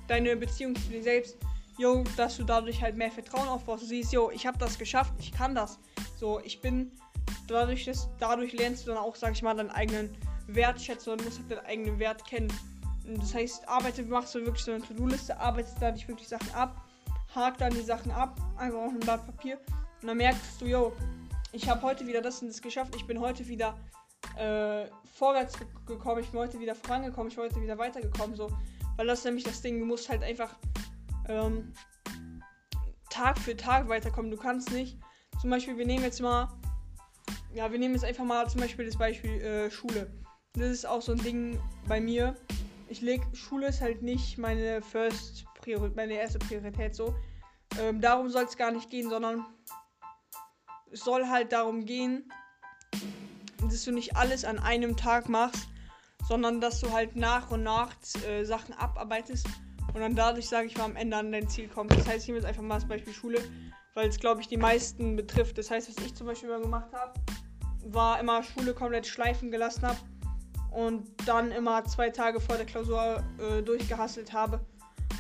deine 0.09 0.37
Beziehung 0.37 0.75
zu 0.75 0.89
dir 0.89 1.03
selbst. 1.03 1.37
Jo, 1.79 2.05
dass 2.17 2.39
du 2.39 2.45
dadurch 2.45 2.81
halt 2.81 2.97
mehr 2.97 3.11
Vertrauen 3.11 3.49
aufbaust. 3.49 3.83
Du 3.83 3.87
siehst, 3.89 4.11
jo, 4.11 4.31
ich 4.31 4.47
habe 4.47 4.57
das 4.57 4.79
geschafft, 4.79 5.13
ich 5.19 5.31
kann 5.31 5.55
das. 5.55 5.79
So, 6.19 6.41
ich 6.43 6.63
bin 6.63 6.91
dadurch, 7.49 7.85
dass, 7.85 8.09
dadurch 8.19 8.55
lernst 8.55 8.87
du 8.87 8.93
dann 8.93 8.99
auch, 8.99 9.15
sag 9.15 9.33
ich 9.33 9.43
mal, 9.43 9.55
deinen 9.55 9.71
eigenen 9.71 10.17
Wert 10.47 10.81
schätzen 10.81 11.11
und 11.11 11.25
musst 11.25 11.39
halt 11.39 11.51
deinen 11.51 11.67
eigenen 11.67 11.99
Wert 11.99 12.25
kennen. 12.25 12.53
Das 13.07 13.35
heißt, 13.35 13.69
arbeite, 13.69 14.03
machst 14.05 14.35
du 14.35 14.41
wirklich 14.41 14.65
so 14.65 14.73
eine 14.73 14.83
To-Do-Liste, 14.83 15.39
arbeitest 15.39 15.77
dadurch 15.81 16.09
wirklich 16.09 16.29
Sachen 16.29 16.53
ab, 16.55 16.85
hakt 17.35 17.61
dann 17.61 17.73
die 17.73 17.83
Sachen 17.83 18.11
ab, 18.11 18.37
einfach 18.57 18.79
auf 18.79 18.93
ein 18.93 19.01
Blatt 19.01 19.25
Papier. 19.27 19.59
Und 20.03 20.09
dann 20.09 20.17
merkst 20.17 20.61
du, 20.61 20.67
jo, 20.67 20.93
ich 21.53 21.69
habe 21.69 21.83
heute 21.83 22.07
wieder 22.07 22.21
das 22.21 22.43
und 22.43 22.49
das 22.49 22.61
geschafft, 22.61 22.95
ich 22.97 23.07
bin 23.07 23.21
heute 23.21 23.47
wieder 23.47 23.79
äh, 24.37 24.87
vorwärts 25.15 25.55
gekommen, 25.87 26.23
ich 26.23 26.31
bin 26.31 26.41
heute 26.41 26.59
wieder 26.59 26.75
vorangekommen, 26.75 27.29
ich 27.29 27.37
bin 27.37 27.45
heute 27.45 27.63
wieder 27.63 27.79
weitergekommen, 27.79 28.37
so. 28.37 28.51
Weil 28.97 29.07
das 29.07 29.21
ist 29.21 29.25
nämlich 29.25 29.45
das 29.45 29.63
Ding, 29.63 29.79
du 29.79 29.87
musst 29.87 30.09
halt 30.09 30.23
einfach 30.23 30.57
ähm, 31.29 31.73
Tag 33.11 33.39
für 33.39 33.57
Tag 33.57 33.89
weiterkommen. 33.89 34.31
Du 34.31 34.37
kannst 34.37 34.73
nicht, 34.73 34.99
zum 35.41 35.51
Beispiel, 35.51 35.79
wir 35.79 35.87
nehmen 35.87 36.03
jetzt 36.03 36.21
mal, 36.21 36.49
ja, 37.55 37.71
wir 37.71 37.79
nehmen 37.79 37.95
jetzt 37.95 38.05
einfach 38.05 38.25
mal 38.25 38.49
zum 38.49 38.61
Beispiel 38.61 38.87
das 38.87 38.97
Beispiel 38.97 39.41
äh, 39.41 39.71
Schule. 39.71 40.11
Das 40.57 40.71
ist 40.71 40.87
auch 40.87 41.03
so 41.03 41.13
ein 41.13 41.19
Ding 41.19 41.61
bei 41.87 42.01
mir. 42.01 42.35
Ich 42.89 43.03
leg, 43.03 43.21
Schule 43.35 43.69
ist 43.69 43.83
halt 43.83 44.01
nicht 44.01 44.39
meine 44.39 44.81
First 44.81 45.45
Priorität, 45.61 45.97
meine 45.97 46.15
erste 46.15 46.39
Priorität 46.39 46.95
so. 46.95 47.15
Ähm, 47.79 48.01
darum 48.01 48.31
soll 48.31 48.45
es 48.45 48.57
gar 48.57 48.71
nicht 48.71 48.89
gehen, 48.89 49.11
sondern 49.11 49.45
es 50.91 51.01
soll 51.01 51.29
halt 51.29 51.53
darum 51.53 51.85
gehen, 51.85 52.33
dass 53.61 53.85
du 53.85 53.93
nicht 53.93 54.17
alles 54.17 54.47
an 54.47 54.59
einem 54.59 54.97
Tag 54.97 55.29
machst, 55.29 55.69
sondern 56.27 56.61
dass 56.63 56.81
du 56.81 56.91
halt 56.91 57.17
nach 57.17 57.51
und 57.51 57.63
nach 57.63 57.93
äh, 58.27 58.45
Sachen 58.45 58.73
abarbeitest 58.75 59.47
und 59.93 60.01
dann 60.01 60.15
dadurch, 60.15 60.49
sage 60.49 60.69
ich 60.69 60.79
mal, 60.79 60.85
am 60.85 60.97
Ende 60.97 61.19
an 61.19 61.33
dein 61.33 61.49
Ziel 61.49 61.69
kommst. 61.69 61.99
Das 61.99 62.07
heißt, 62.07 62.23
ich 62.23 62.29
nehme 62.29 62.39
jetzt 62.39 62.47
einfach 62.47 62.63
mal 62.63 62.77
das 62.77 62.89
Beispiel 62.89 63.13
Schule, 63.13 63.41
weil 63.93 64.09
es, 64.09 64.19
glaube 64.19 64.41
ich, 64.41 64.49
die 64.49 64.57
meisten 64.57 65.17
betrifft. 65.17 65.59
Das 65.59 65.71
heißt, 65.71 65.95
was 65.95 66.03
ich 66.03 66.15
zum 66.15 66.27
Beispiel 66.27 66.49
immer 66.49 66.61
gemacht 66.61 66.93
habe, 66.95 67.13
war 67.85 68.19
immer 68.21 68.43
Schule 68.43 68.73
komplett 68.73 69.07
schleifen 69.07 69.51
gelassen 69.51 69.83
habe 69.83 69.99
und 70.77 71.09
dann 71.27 71.53
immer 71.53 71.87
zwei 71.87 72.11
Tage 72.11 72.39
vor 72.39 72.57
der 72.57 72.67
Klausur 72.67 73.25
äh, 73.39 73.63
durchgehasselt 73.63 74.35
habe. 74.35 74.61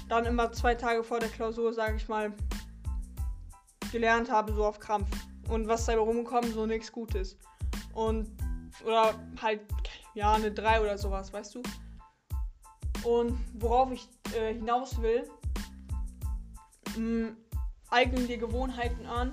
Dann 0.07 0.27
immer 0.27 0.53
zwei 0.53 0.75
Tage 0.75 1.03
vor 1.03 1.19
der 1.19 1.31
Klausur, 1.31 1.73
sage 1.73 1.97
ich 1.97 2.07
mal, 2.09 2.35
gelernt 3.91 4.31
habe, 4.31 4.53
so 4.53 4.67
auf 4.67 4.79
Krampf. 4.79 5.09
Und 5.49 5.67
was 5.67 5.87
dabei 5.87 6.01
rumgekommen, 6.01 6.53
so 6.53 6.67
nichts 6.67 6.93
Gutes. 6.93 7.39
Und, 7.95 8.29
oder 8.85 9.15
halt, 9.41 9.63
ja, 10.13 10.35
eine 10.35 10.53
3 10.53 10.83
oder 10.83 10.99
sowas, 10.99 11.33
weißt 11.33 11.55
du? 11.55 11.63
Und 13.05 13.39
worauf 13.55 13.91
ich 13.93 14.07
äh, 14.39 14.53
hinaus 14.53 15.01
will, 15.01 15.27
mh, 16.99 17.31
eignen 17.89 18.27
dir 18.27 18.37
Gewohnheiten 18.37 19.07
an 19.07 19.33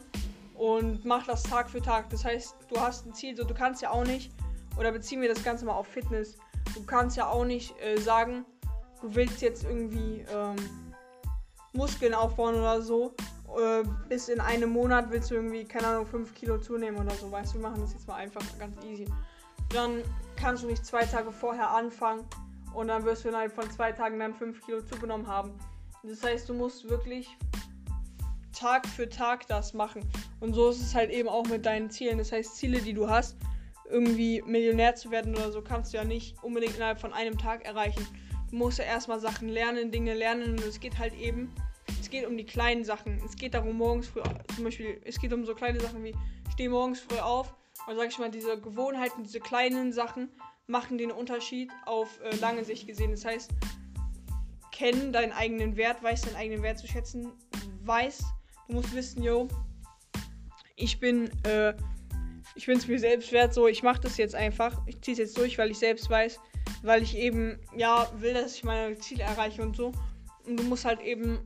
und 0.53 1.03
mach 1.03 1.25
das 1.25 1.44
Tag 1.44 1.70
für 1.70 1.82
Tag. 1.82 2.10
Das 2.12 2.24
heißt, 2.24 2.56
du 2.70 2.80
hast 2.80 3.06
ein 3.06 3.13
Ziel, 3.13 3.36
so 3.36 3.44
du 3.44 3.53
kannst 3.53 3.82
ja 3.82 3.89
auch 3.89 4.06
nicht, 4.06 4.32
oder 4.77 4.92
beziehen 4.92 5.22
wir 5.22 5.30
das 5.30 5.44
Ganze 5.44 5.65
mal 5.65 5.74
auf 5.74 5.88
Fitness, 5.88 6.38
du 6.74 6.84
kannst 6.84 7.18
ja 7.18 7.27
auch 7.27 7.46
nicht 7.46 7.74
äh, 7.82 7.98
sagen, 7.98 8.46
du 9.01 9.13
willst 9.15 9.42
jetzt 9.42 9.63
irgendwie 9.63 10.25
ähm, 10.34 10.56
Muskeln 11.74 12.13
aufbauen 12.13 12.56
oder 12.56 12.82
so. 12.82 13.13
Äh, 13.58 13.84
bis 14.10 14.30
in 14.30 14.39
einem 14.39 14.72
Monat 14.72 15.12
willst 15.12 15.30
du 15.32 15.36
irgendwie, 15.36 15.65
keine 15.65 15.88
Ahnung, 15.88 16.08
5 16.08 16.34
Kilo 16.34 16.58
zunehmen 16.58 17.00
oder 17.00 17.13
so. 17.15 17.32
Weißt 17.32 17.53
du, 17.53 17.60
wir 17.60 17.70
machen 17.70 17.82
das 17.82 17.94
jetzt 17.94 18.08
mal 18.08 18.15
einfach 18.15 18.42
ganz 18.58 18.75
easy. 18.86 19.06
Dann 19.70 20.01
kannst 20.36 20.63
du 20.63 20.68
nicht 20.68 20.86
zwei 20.86 21.06
Tage 21.06 21.32
vorher 21.32 21.70
anfangen 21.70 22.25
und 22.74 22.88
dann 22.88 23.03
wirst 23.06 23.24
du 23.24 23.30
innerhalb 23.30 23.53
von 23.53 23.70
zwei 23.70 23.92
Tagen 23.92 24.20
dann 24.20 24.34
5 24.34 24.65
Kilo 24.65 24.82
zugenommen 24.82 25.27
haben. 25.27 25.51
Das 26.03 26.24
heißt, 26.24 26.50
du 26.50 26.53
musst 26.53 26.89
wirklich 26.89 27.38
Tag 28.51 28.88
für 28.88 29.10
Tag 29.10 29.48
das 29.48 29.74
machen. 29.74 30.08
Und 30.39 30.53
so 30.53 30.70
ist 30.70 30.82
es 30.82 30.94
halt 30.94 31.12
eben 31.12 31.30
auch 31.30 31.46
mit 31.48 31.65
deinen 31.65 31.89
Zielen. 31.89 32.18
Das 32.18 32.32
heißt, 32.32 32.56
Ziele, 32.56 32.82
die 32.82 32.94
du 32.94 33.10
hast, 33.10 33.38
irgendwie 33.94 34.42
Millionär 34.42 34.96
zu 34.96 35.12
werden 35.12 35.36
oder 35.36 35.52
so, 35.52 35.62
kannst 35.62 35.94
du 35.94 35.98
ja 35.98 36.04
nicht 36.04 36.36
unbedingt 36.44 36.76
innerhalb 36.76 37.00
von 37.00 37.14
einem 37.14 37.38
Tag 37.38 37.64
erreichen. 37.64 38.06
Du 38.50 38.58
musst 38.58 38.80
ja 38.80 38.86
erstmal 38.86 39.20
Sachen 39.20 39.48
lernen, 39.48 39.92
Dinge 39.92 40.14
lernen 40.14 40.52
und 40.54 40.64
es 40.66 40.80
geht 40.80 40.98
halt 40.98 41.14
eben, 41.14 41.54
es 42.02 42.10
geht 42.10 42.26
um 42.26 42.36
die 42.36 42.46
kleinen 42.46 42.84
Sachen. 42.84 43.22
Es 43.24 43.36
geht 43.36 43.54
darum, 43.54 43.78
morgens 43.78 44.08
früh, 44.08 44.22
zum 44.56 44.64
Beispiel, 44.64 45.00
es 45.06 45.20
geht 45.20 45.32
um 45.32 45.46
so 45.46 45.54
kleine 45.54 45.80
Sachen 45.80 46.04
wie, 46.04 46.16
steh 46.52 46.68
morgens 46.68 47.00
früh 47.00 47.20
auf, 47.20 47.54
und 47.88 47.96
sag 47.96 48.08
ich 48.10 48.18
mal, 48.18 48.32
diese 48.32 48.60
Gewohnheiten, 48.60 49.24
diese 49.24 49.40
kleinen 49.40 49.92
Sachen 49.92 50.30
machen 50.68 50.98
den 50.98 51.12
Unterschied 51.12 51.72
auf 51.86 52.20
äh, 52.22 52.36
lange 52.38 52.64
Sicht 52.64 52.88
gesehen. 52.88 53.12
Das 53.12 53.26
heißt, 53.26 53.52
kenn 54.72 55.12
deinen 55.12 55.34
eigenen 55.34 55.76
Wert, 55.76 56.02
weiß 56.02 56.22
deinen 56.22 56.36
eigenen 56.36 56.64
Wert 56.64 56.80
zu 56.80 56.88
schätzen, 56.88 57.32
weiß, 57.84 58.24
du 58.68 58.74
musst 58.74 58.96
wissen, 58.96 59.22
yo, 59.22 59.48
ich 60.76 61.00
bin, 61.00 61.30
äh, 61.44 61.74
ich 62.56 62.66
bin 62.66 62.78
es 62.78 62.88
mir 62.88 63.00
selbst 63.00 63.32
wert, 63.32 63.54
so, 63.54 63.68
ich 63.68 63.84
mache 63.84 64.02
das 64.02 64.18
jetzt 64.18 64.36
einfach. 64.36 64.80
Ich 64.86 65.02
ziehe 65.02 65.14
es 65.14 65.20
jetzt 65.20 65.38
durch, 65.38 65.58
weil 65.58 65.72
ich 65.72 65.80
selbst 65.80 66.10
weiß, 66.10 66.40
weil 66.84 67.02
ich 67.02 67.18
eben, 67.18 67.60
ja, 67.76 68.10
will, 68.20 68.34
dass 68.34 68.56
ich 68.56 68.64
meine 68.64 68.98
Ziele 69.00 69.24
erreiche 69.24 69.62
und 69.62 69.76
so. 69.76 69.92
Und 70.46 70.58
du 70.58 70.64
musst 70.64 70.86
halt 70.86 71.02
eben 71.02 71.40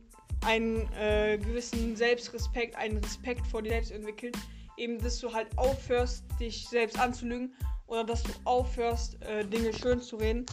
einen 0.46 0.92
äh, 0.94 1.38
gewissen 1.38 1.96
Selbstrespekt, 1.96 2.76
einen 2.76 2.98
Respekt 2.98 3.46
vor 3.48 3.62
dir 3.62 3.70
selbst 3.70 3.92
entwickeln. 3.92 4.34
Eben, 4.78 5.00
dass 5.00 5.20
du 5.20 5.34
halt 5.34 5.48
aufhörst, 5.58 6.24
dich 6.40 6.68
selbst 6.68 7.00
anzulügen 7.00 7.54
oder 7.88 8.04
dass 8.04 8.24
du 8.24 8.32
aufhörst, 8.44 9.22
äh, 9.24 9.44
Dinge 9.46 9.74
schön 9.74 10.02
zu 10.02 10.18
reden 10.18 10.46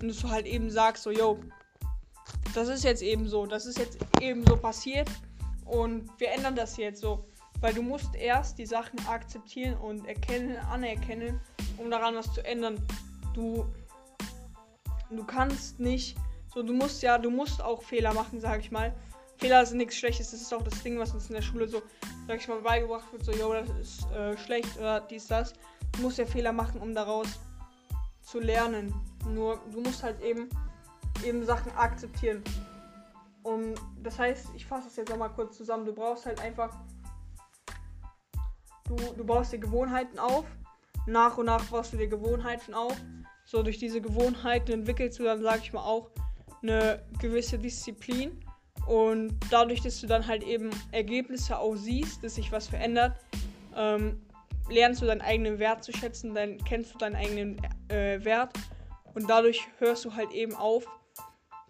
und 0.00 0.08
dass 0.08 0.18
du 0.18 0.30
halt 0.30 0.46
eben 0.46 0.70
sagst, 0.70 1.02
so, 1.02 1.10
yo, 1.10 1.38
das 2.54 2.68
ist 2.68 2.84
jetzt 2.84 3.02
eben 3.02 3.28
so, 3.28 3.44
das 3.44 3.66
ist 3.66 3.78
jetzt 3.78 3.98
eben 4.20 4.46
so 4.46 4.56
passiert 4.56 5.08
und 5.66 6.08
wir 6.18 6.30
ändern 6.30 6.56
das 6.56 6.76
jetzt 6.76 7.00
so. 7.00 7.26
Weil 7.60 7.74
du 7.74 7.82
musst 7.82 8.14
erst 8.14 8.58
die 8.58 8.66
Sachen 8.66 8.98
akzeptieren 9.06 9.76
und 9.78 10.06
erkennen, 10.06 10.56
anerkennen, 10.70 11.40
um 11.78 11.90
daran 11.90 12.14
was 12.14 12.32
zu 12.32 12.44
ändern. 12.44 12.80
Du, 13.34 13.66
du 15.10 15.24
kannst 15.24 15.80
nicht, 15.80 16.16
so 16.52 16.62
du 16.62 16.72
musst 16.72 17.02
ja, 17.02 17.18
du 17.18 17.30
musst 17.30 17.62
auch 17.62 17.82
Fehler 17.82 18.12
machen, 18.14 18.40
sag 18.40 18.60
ich 18.60 18.70
mal. 18.70 18.94
Fehler 19.38 19.66
sind 19.66 19.78
nichts 19.78 19.96
Schlechtes, 19.96 20.30
das 20.30 20.40
ist 20.40 20.54
auch 20.54 20.62
das 20.62 20.82
Ding, 20.82 20.98
was 20.98 21.12
uns 21.12 21.28
in 21.28 21.34
der 21.34 21.42
Schule 21.42 21.68
so, 21.68 21.82
sag 22.26 22.38
ich 22.38 22.48
mal, 22.48 22.60
beigebracht 22.60 23.12
wird, 23.12 23.24
so, 23.24 23.32
yo, 23.32 23.52
das 23.52 23.68
ist 23.78 24.10
äh, 24.12 24.36
schlecht 24.38 24.78
oder 24.78 25.00
dies, 25.00 25.26
das. 25.26 25.52
Du 25.92 26.02
musst 26.02 26.18
ja 26.18 26.26
Fehler 26.26 26.52
machen, 26.52 26.80
um 26.80 26.94
daraus 26.94 27.28
zu 28.22 28.40
lernen. 28.40 28.94
Nur, 29.28 29.60
du 29.72 29.80
musst 29.80 30.02
halt 30.02 30.20
eben, 30.22 30.48
eben 31.24 31.44
Sachen 31.44 31.72
akzeptieren. 31.72 32.42
Und 33.42 33.74
das 34.02 34.18
heißt, 34.18 34.48
ich 34.56 34.66
fasse 34.66 34.88
das 34.88 34.96
jetzt 34.96 35.10
nochmal 35.10 35.32
kurz 35.32 35.56
zusammen. 35.56 35.84
Du 35.84 35.92
brauchst 35.92 36.26
halt 36.26 36.40
einfach 36.40 36.76
Du, 38.88 38.96
du 39.16 39.24
baust 39.24 39.52
dir 39.52 39.58
Gewohnheiten 39.58 40.18
auf. 40.18 40.44
Nach 41.06 41.38
und 41.38 41.46
nach 41.46 41.64
baust 41.64 41.92
du 41.92 41.96
dir 41.96 42.08
Gewohnheiten 42.08 42.74
auf. 42.74 42.96
So 43.44 43.62
durch 43.62 43.78
diese 43.78 44.00
Gewohnheiten 44.00 44.72
entwickelst 44.72 45.18
du 45.18 45.24
dann, 45.24 45.42
sag 45.42 45.60
ich 45.60 45.72
mal, 45.72 45.84
auch 45.84 46.10
eine 46.62 47.02
gewisse 47.20 47.58
Disziplin. 47.58 48.40
Und 48.86 49.38
dadurch, 49.50 49.82
dass 49.82 50.00
du 50.00 50.06
dann 50.06 50.26
halt 50.26 50.42
eben 50.44 50.70
Ergebnisse 50.92 51.58
auch 51.58 51.74
siehst, 51.74 52.22
dass 52.22 52.36
sich 52.36 52.52
was 52.52 52.68
verändert, 52.68 53.18
ähm, 53.74 54.20
lernst 54.68 55.02
du 55.02 55.06
deinen 55.06 55.20
eigenen 55.20 55.58
Wert 55.58 55.84
zu 55.84 55.92
schätzen, 55.92 56.34
dann 56.34 56.58
kennst 56.64 56.94
du 56.94 56.98
deinen 56.98 57.16
eigenen 57.16 57.60
äh, 57.88 58.24
Wert 58.24 58.52
und 59.14 59.28
dadurch 59.28 59.66
hörst 59.78 60.04
du 60.04 60.14
halt 60.14 60.30
eben 60.32 60.54
auf, 60.54 60.86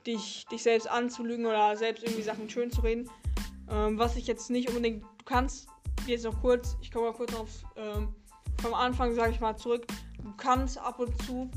dich, 0.07 0.47
dich 0.51 0.63
selbst 0.63 0.89
anzulügen 0.89 1.47
oder 1.47 1.77
selbst 1.77 2.05
irgendwie 2.05 2.23
Sachen 2.23 2.49
schön 2.49 2.71
zu 2.71 2.83
reden. 2.83 3.11
Ähm, 3.71 3.99
was 3.99 4.17
ich 4.17 4.27
jetzt 4.27 4.51
nicht 4.51 4.69
unbedingt, 4.69 5.03
du 5.03 5.25
kannst 5.25 5.69
jetzt 6.09 6.25
noch 6.25 6.41
kurz, 6.41 6.77
ich 6.81 6.91
komme 6.91 7.07
mal 7.07 7.15
kurz 7.15 7.35
auf 7.35 7.49
ähm, 7.77 8.15
vom 8.63 8.75
Anfang, 8.75 9.15
sage 9.15 9.33
ich 9.33 9.41
mal, 9.41 9.57
zurück. 9.57 9.87
Du 10.23 10.33
kannst 10.37 10.79
ab 10.79 10.99
und 10.99 11.17
zu, 11.23 11.51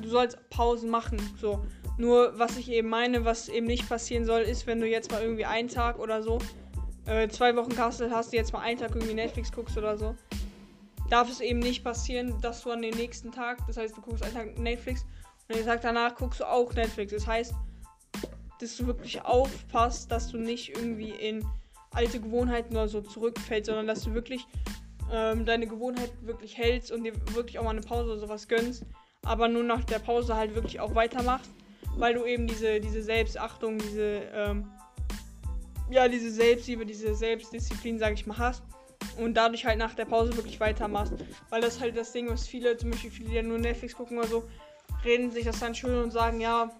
du 0.00 0.08
sollst 0.08 0.38
Pausen 0.50 0.90
machen, 0.90 1.18
so. 1.40 1.64
Nur 1.96 2.38
was 2.38 2.56
ich 2.56 2.70
eben 2.70 2.88
meine, 2.88 3.24
was 3.24 3.48
eben 3.48 3.66
nicht 3.66 3.88
passieren 3.88 4.24
soll, 4.24 4.42
ist, 4.42 4.66
wenn 4.66 4.80
du 4.80 4.88
jetzt 4.88 5.12
mal 5.12 5.22
irgendwie 5.22 5.44
einen 5.44 5.68
Tag 5.68 5.98
oder 5.98 6.22
so, 6.22 6.38
äh, 7.06 7.28
zwei 7.28 7.54
Wochen 7.56 7.74
Kassel 7.74 8.10
hast, 8.10 8.32
jetzt 8.32 8.52
mal 8.52 8.60
einen 8.60 8.78
Tag 8.78 8.94
irgendwie 8.94 9.14
Netflix 9.14 9.52
guckst 9.52 9.78
oder 9.78 9.96
so, 9.96 10.16
darf 11.10 11.30
es 11.30 11.40
eben 11.40 11.60
nicht 11.60 11.84
passieren, 11.84 12.40
dass 12.40 12.62
du 12.62 12.70
an 12.70 12.82
den 12.82 12.94
nächsten 12.94 13.30
Tag, 13.30 13.58
das 13.66 13.76
heißt, 13.76 13.96
du 13.96 14.00
guckst 14.00 14.24
einen 14.24 14.34
Tag 14.34 14.58
Netflix 14.58 15.04
und 15.48 15.56
den 15.56 15.64
Tag 15.64 15.82
danach 15.82 16.14
guckst 16.16 16.40
du 16.40 16.44
auch 16.44 16.72
Netflix. 16.74 17.12
Das 17.12 17.26
heißt, 17.26 17.54
dass 18.60 18.76
du 18.76 18.86
wirklich 18.86 19.22
aufpasst, 19.24 20.10
dass 20.10 20.28
du 20.28 20.38
nicht 20.38 20.70
irgendwie 20.70 21.10
in 21.10 21.44
alte 21.94 22.20
Gewohnheiten 22.20 22.74
oder 22.74 22.88
so 22.88 23.00
zurückfällt, 23.00 23.66
sondern 23.66 23.86
dass 23.86 24.02
du 24.02 24.14
wirklich 24.14 24.46
ähm, 25.12 25.44
deine 25.44 25.66
Gewohnheiten 25.66 26.26
wirklich 26.26 26.56
hältst 26.56 26.90
und 26.92 27.04
dir 27.04 27.14
wirklich 27.34 27.58
auch 27.58 27.64
mal 27.64 27.70
eine 27.70 27.80
Pause 27.80 28.10
oder 28.10 28.18
sowas 28.18 28.48
gönnst, 28.48 28.84
aber 29.24 29.48
nur 29.48 29.62
nach 29.62 29.84
der 29.84 29.98
Pause 29.98 30.36
halt 30.36 30.54
wirklich 30.54 30.80
auch 30.80 30.94
weitermachst, 30.94 31.50
weil 31.96 32.14
du 32.14 32.24
eben 32.24 32.46
diese, 32.46 32.80
diese 32.80 33.02
Selbstachtung, 33.02 33.78
diese, 33.78 34.22
ähm, 34.34 34.70
ja, 35.90 36.08
diese 36.08 36.30
Selbstliebe, 36.30 36.86
diese 36.86 37.14
Selbstdisziplin, 37.14 37.98
sag 37.98 38.14
ich 38.14 38.26
mal, 38.26 38.38
hast 38.38 38.62
und 39.18 39.34
dadurch 39.34 39.64
halt 39.64 39.78
nach 39.78 39.94
der 39.94 40.06
Pause 40.06 40.36
wirklich 40.36 40.60
weitermachst. 40.60 41.12
Weil 41.50 41.60
das 41.60 41.80
halt 41.80 41.96
das 41.96 42.12
Ding, 42.12 42.28
was 42.28 42.46
viele, 42.46 42.76
zum 42.76 42.90
Beispiel 42.90 43.10
viele, 43.10 43.30
die 43.30 43.42
nur 43.42 43.58
Netflix 43.58 43.94
gucken 43.94 44.18
oder 44.18 44.28
so, 44.28 44.44
reden 45.04 45.30
sich 45.30 45.44
das 45.44 45.60
dann 45.60 45.74
schön 45.74 46.02
und 46.02 46.10
sagen, 46.10 46.40
ja, 46.40 46.70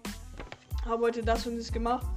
habe 0.85 1.03
heute 1.03 1.23
das 1.23 1.47
und 1.47 1.57
das 1.57 1.71
gemacht. 1.71 2.07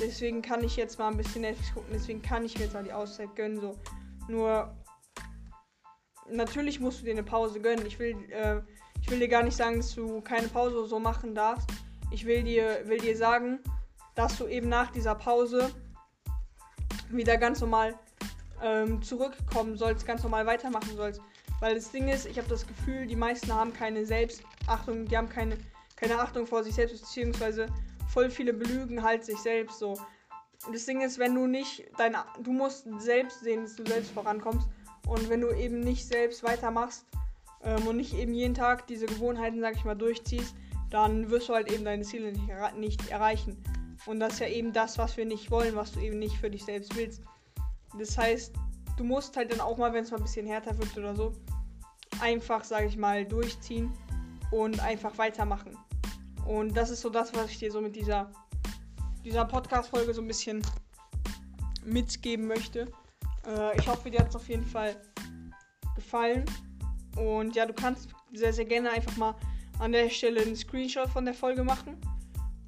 Deswegen 0.00 0.42
kann 0.42 0.64
ich 0.64 0.76
jetzt 0.76 0.98
mal 0.98 1.08
ein 1.08 1.16
bisschen 1.16 1.42
Netflix 1.42 1.72
gucken. 1.72 1.90
Deswegen 1.92 2.22
kann 2.22 2.44
ich 2.44 2.56
mir 2.56 2.64
jetzt 2.64 2.74
mal 2.74 2.82
die 2.82 2.92
Auszeit 2.92 3.34
gönnen. 3.36 3.60
So. 3.60 3.78
Nur 4.28 4.74
natürlich 6.30 6.80
musst 6.80 7.00
du 7.00 7.04
dir 7.04 7.12
eine 7.12 7.22
Pause 7.22 7.60
gönnen. 7.60 7.86
Ich 7.86 7.98
will, 7.98 8.16
äh, 8.30 8.60
ich 9.00 9.10
will 9.10 9.18
dir 9.18 9.28
gar 9.28 9.42
nicht 9.42 9.56
sagen, 9.56 9.76
dass 9.76 9.94
du 9.94 10.20
keine 10.20 10.48
Pause 10.48 10.86
so 10.86 10.98
machen 10.98 11.34
darfst. 11.34 11.68
Ich 12.10 12.26
will 12.26 12.42
dir, 12.42 12.82
will 12.86 12.98
dir 12.98 13.16
sagen, 13.16 13.60
dass 14.14 14.38
du 14.38 14.46
eben 14.46 14.68
nach 14.68 14.90
dieser 14.90 15.14
Pause 15.14 15.70
wieder 17.10 17.36
ganz 17.36 17.60
normal 17.60 17.94
ähm, 18.62 19.02
zurückkommen 19.02 19.76
sollst, 19.76 20.06
ganz 20.06 20.22
normal 20.22 20.46
weitermachen 20.46 20.96
sollst. 20.96 21.20
Weil 21.60 21.74
das 21.74 21.90
Ding 21.90 22.08
ist, 22.08 22.26
ich 22.26 22.38
habe 22.38 22.48
das 22.48 22.66
Gefühl, 22.66 23.06
die 23.06 23.16
meisten 23.16 23.52
haben 23.52 23.72
keine 23.72 24.04
Selbstachtung, 24.04 25.06
die 25.06 25.16
haben 25.16 25.28
keine, 25.28 25.56
keine 25.96 26.18
Achtung 26.18 26.46
vor 26.46 26.64
sich 26.64 26.74
selbst, 26.74 27.00
beziehungsweise 27.00 27.66
voll 28.14 28.30
viele 28.30 28.52
belügen 28.52 29.02
halt 29.02 29.24
sich 29.24 29.38
selbst 29.38 29.80
so. 29.80 29.98
Das 30.72 30.86
Ding 30.86 31.02
ist, 31.02 31.18
wenn 31.18 31.34
du 31.34 31.46
nicht 31.46 31.84
dein, 31.98 32.16
du 32.42 32.52
musst 32.52 32.86
selbst 32.98 33.40
sehen, 33.40 33.62
dass 33.64 33.76
du 33.76 33.84
selbst 33.84 34.12
vorankommst. 34.12 34.66
Und 35.06 35.28
wenn 35.28 35.42
du 35.42 35.50
eben 35.50 35.80
nicht 35.80 36.06
selbst 36.06 36.42
weitermachst 36.44 37.04
ähm, 37.62 37.86
und 37.86 37.96
nicht 37.96 38.14
eben 38.14 38.32
jeden 38.32 38.54
Tag 38.54 38.86
diese 38.86 39.04
Gewohnheiten, 39.04 39.60
sag 39.60 39.76
ich 39.76 39.84
mal, 39.84 39.96
durchziehst, 39.96 40.54
dann 40.90 41.28
wirst 41.28 41.48
du 41.48 41.54
halt 41.54 41.70
eben 41.70 41.84
deine 41.84 42.04
Ziele 42.04 42.32
nicht, 42.32 42.76
nicht 42.78 43.10
erreichen. 43.10 43.62
Und 44.06 44.20
das 44.20 44.34
ist 44.34 44.38
ja 44.40 44.48
eben 44.48 44.72
das, 44.72 44.96
was 44.96 45.16
wir 45.16 45.26
nicht 45.26 45.50
wollen, 45.50 45.74
was 45.76 45.92
du 45.92 46.00
eben 46.00 46.18
nicht 46.18 46.38
für 46.38 46.48
dich 46.48 46.64
selbst 46.64 46.96
willst. 46.96 47.22
Das 47.98 48.16
heißt, 48.16 48.54
du 48.96 49.04
musst 49.04 49.36
halt 49.36 49.52
dann 49.52 49.60
auch 49.60 49.76
mal, 49.76 49.92
wenn 49.92 50.04
es 50.04 50.10
mal 50.10 50.18
ein 50.18 50.22
bisschen 50.22 50.46
härter 50.46 50.78
wird 50.78 50.96
oder 50.96 51.14
so, 51.14 51.32
einfach, 52.20 52.64
sag 52.64 52.84
ich 52.84 52.96
mal, 52.96 53.24
durchziehen 53.24 53.92
und 54.50 54.80
einfach 54.80 55.18
weitermachen. 55.18 55.76
Und 56.46 56.76
das 56.76 56.90
ist 56.90 57.00
so 57.00 57.10
das, 57.10 57.34
was 57.34 57.50
ich 57.50 57.58
dir 57.58 57.70
so 57.70 57.80
mit 57.80 57.96
dieser, 57.96 58.30
dieser 59.24 59.44
Podcast-Folge 59.44 60.12
so 60.12 60.20
ein 60.20 60.28
bisschen 60.28 60.62
mitgeben 61.84 62.46
möchte. 62.46 62.86
Äh, 63.46 63.78
ich 63.78 63.86
hoffe, 63.88 64.10
dir 64.10 64.20
hat 64.20 64.28
es 64.28 64.36
auf 64.36 64.48
jeden 64.48 64.66
Fall 64.66 64.96
gefallen. 65.94 66.44
Und 67.16 67.54
ja, 67.54 67.66
du 67.66 67.72
kannst 67.72 68.08
sehr, 68.32 68.52
sehr 68.52 68.64
gerne 68.64 68.90
einfach 68.90 69.16
mal 69.16 69.34
an 69.78 69.92
der 69.92 70.10
Stelle 70.10 70.42
einen 70.42 70.56
Screenshot 70.56 71.08
von 71.08 71.24
der 71.24 71.34
Folge 71.34 71.64
machen 71.64 71.96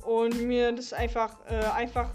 und 0.04 0.40
mir 0.42 0.72
das 0.72 0.92
einfach, 0.92 1.38
äh, 1.48 1.64
einfach 1.74 2.10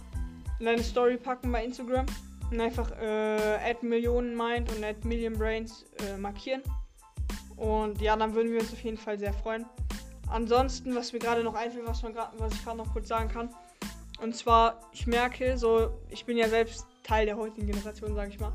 in 0.59 0.65
deine 0.65 0.83
Story 0.83 1.17
packen 1.17 1.51
bei 1.51 1.65
Instagram 1.65 2.05
und 2.49 2.59
einfach 2.59 2.91
äh, 2.99 3.75
Millionenmind 3.81 4.71
und 4.75 4.83
add 4.83 5.07
Million 5.07 5.33
Brains 5.33 5.85
äh, 5.99 6.17
markieren. 6.17 6.61
Und 7.57 8.01
ja, 8.01 8.15
dann 8.15 8.33
würden 8.33 8.51
wir 8.51 8.59
uns 8.59 8.71
auf 8.73 8.81
jeden 8.81 8.97
Fall 8.97 9.19
sehr 9.19 9.33
freuen. 9.33 9.65
Ansonsten, 10.31 10.95
was 10.95 11.13
mir 11.13 11.19
gerade 11.19 11.43
noch 11.43 11.53
einfällt, 11.53 11.85
was, 11.85 12.01
man 12.03 12.15
was 12.37 12.53
ich 12.53 12.63
gerade 12.63 12.77
noch 12.77 12.91
kurz 12.91 13.07
sagen 13.07 13.29
kann. 13.29 13.49
Und 14.21 14.35
zwar, 14.35 14.79
ich 14.91 15.07
merke, 15.07 15.57
so, 15.57 15.91
ich 16.09 16.25
bin 16.25 16.37
ja 16.37 16.47
selbst 16.47 16.85
Teil 17.03 17.25
der 17.25 17.37
heutigen 17.37 17.67
Generation, 17.67 18.15
sage 18.15 18.29
ich 18.29 18.39
mal. 18.39 18.53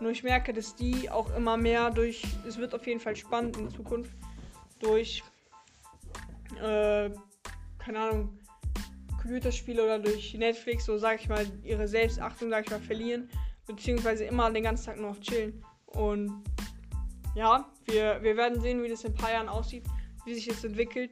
Nur 0.00 0.10
ich 0.10 0.22
merke, 0.22 0.52
dass 0.52 0.74
die 0.74 1.10
auch 1.10 1.34
immer 1.36 1.56
mehr 1.56 1.90
durch, 1.90 2.22
es 2.48 2.56
wird 2.56 2.74
auf 2.74 2.86
jeden 2.86 3.00
Fall 3.00 3.14
spannend 3.14 3.58
in 3.58 3.70
Zukunft, 3.70 4.10
durch, 4.78 5.22
äh, 6.56 7.10
keine 7.78 7.98
Ahnung, 8.00 8.38
Computerspiele 9.20 9.84
oder 9.84 9.98
durch 9.98 10.32
Netflix, 10.34 10.86
so 10.86 10.96
sage 10.96 11.20
ich 11.20 11.28
mal, 11.28 11.46
ihre 11.62 11.86
Selbstachtung, 11.86 12.48
sage 12.48 12.64
ich 12.64 12.70
mal, 12.70 12.80
verlieren. 12.80 13.28
Beziehungsweise 13.66 14.24
immer 14.24 14.50
den 14.50 14.64
ganzen 14.64 14.86
Tag 14.86 14.98
nur 14.98 15.10
auf 15.10 15.20
chillen. 15.20 15.62
Und 15.86 16.42
ja, 17.34 17.68
wir, 17.84 18.22
wir 18.22 18.36
werden 18.36 18.60
sehen, 18.60 18.82
wie 18.82 18.88
das 18.88 19.04
in 19.04 19.12
ein 19.12 19.16
paar 19.16 19.30
Jahren 19.30 19.48
aussieht, 19.48 19.84
wie 20.24 20.34
sich 20.34 20.46
das 20.46 20.64
entwickelt. 20.64 21.10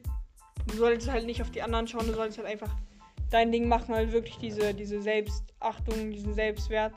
Du 0.67 0.77
solltest 0.77 1.09
halt 1.11 1.25
nicht 1.25 1.41
auf 1.41 1.51
die 1.51 1.61
anderen 1.61 1.87
schauen, 1.87 2.07
du 2.07 2.13
solltest 2.13 2.37
halt 2.37 2.47
einfach 2.47 2.75
dein 3.29 3.51
Ding 3.51 3.67
machen, 3.67 3.93
halt 3.93 4.11
wirklich 4.11 4.37
diese, 4.37 4.73
diese 4.73 5.01
Selbstachtung, 5.01 6.11
diesen 6.11 6.33
Selbstwert, 6.33 6.93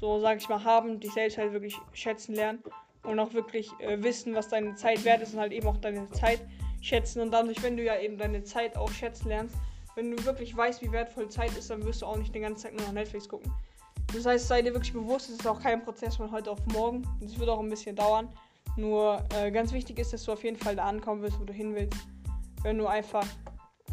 so 0.00 0.20
sag 0.20 0.38
ich 0.38 0.48
mal, 0.48 0.62
haben, 0.62 1.00
dich 1.00 1.12
selbst 1.12 1.38
halt 1.38 1.52
wirklich 1.52 1.76
schätzen 1.92 2.34
lernen 2.34 2.62
und 3.02 3.18
auch 3.18 3.32
wirklich 3.34 3.70
äh, 3.80 4.02
wissen, 4.02 4.34
was 4.34 4.48
deine 4.48 4.74
Zeit 4.74 5.04
wert 5.04 5.22
ist 5.22 5.34
und 5.34 5.40
halt 5.40 5.52
eben 5.52 5.66
auch 5.66 5.78
deine 5.78 6.08
Zeit 6.10 6.40
schätzen 6.80 7.20
und 7.20 7.30
dadurch, 7.30 7.62
wenn 7.62 7.76
du 7.76 7.82
ja 7.82 7.98
eben 7.98 8.18
deine 8.18 8.42
Zeit 8.44 8.76
auch 8.76 8.90
schätzen 8.90 9.28
lernst, 9.28 9.56
wenn 9.94 10.10
du 10.10 10.24
wirklich 10.24 10.56
weißt, 10.56 10.82
wie 10.82 10.90
wertvoll 10.90 11.28
Zeit 11.28 11.56
ist, 11.56 11.70
dann 11.70 11.84
wirst 11.84 12.02
du 12.02 12.06
auch 12.06 12.16
nicht 12.16 12.34
den 12.34 12.42
ganzen 12.42 12.64
Tag 12.64 12.74
nur 12.74 12.86
nach 12.86 12.92
Netflix 12.92 13.28
gucken. 13.28 13.52
Das 14.14 14.26
heißt, 14.26 14.48
sei 14.48 14.62
dir 14.62 14.72
wirklich 14.72 14.92
bewusst, 14.92 15.30
es 15.30 15.36
ist 15.36 15.46
auch 15.46 15.60
kein 15.60 15.82
Prozess 15.82 16.16
von 16.16 16.30
heute 16.30 16.50
auf 16.50 16.58
morgen. 16.66 17.02
Es 17.24 17.38
wird 17.38 17.48
auch 17.48 17.60
ein 17.60 17.68
bisschen 17.68 17.96
dauern. 17.96 18.28
Nur 18.76 19.22
äh, 19.34 19.50
ganz 19.50 19.72
wichtig 19.72 19.98
ist, 19.98 20.12
dass 20.12 20.24
du 20.24 20.32
auf 20.32 20.44
jeden 20.44 20.56
Fall 20.56 20.76
da 20.76 20.84
ankommen 20.84 21.22
wirst, 21.22 21.38
wo 21.40 21.44
du 21.44 21.52
hin 21.52 21.74
willst. 21.74 21.98
Wenn 22.62 22.78
du 22.78 22.86
einfach, 22.86 23.26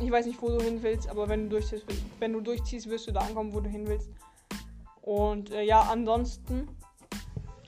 ich 0.02 0.10
weiß 0.10 0.26
nicht, 0.26 0.42
wo 0.42 0.50
du 0.50 0.62
hin 0.62 0.82
willst, 0.82 1.10
aber 1.10 1.28
wenn 1.28 1.44
du 1.44 1.50
durchziehst, 1.50 1.86
wenn 2.20 2.34
du 2.34 2.42
durchziehst 2.42 2.90
wirst 2.90 3.08
du 3.08 3.12
da 3.12 3.22
ankommen, 3.22 3.54
wo 3.54 3.60
du 3.60 3.70
hin 3.70 3.88
willst. 3.88 4.10
Und 5.02 5.52
äh, 5.52 5.64
ja, 5.64 5.82
ansonsten 5.82 6.68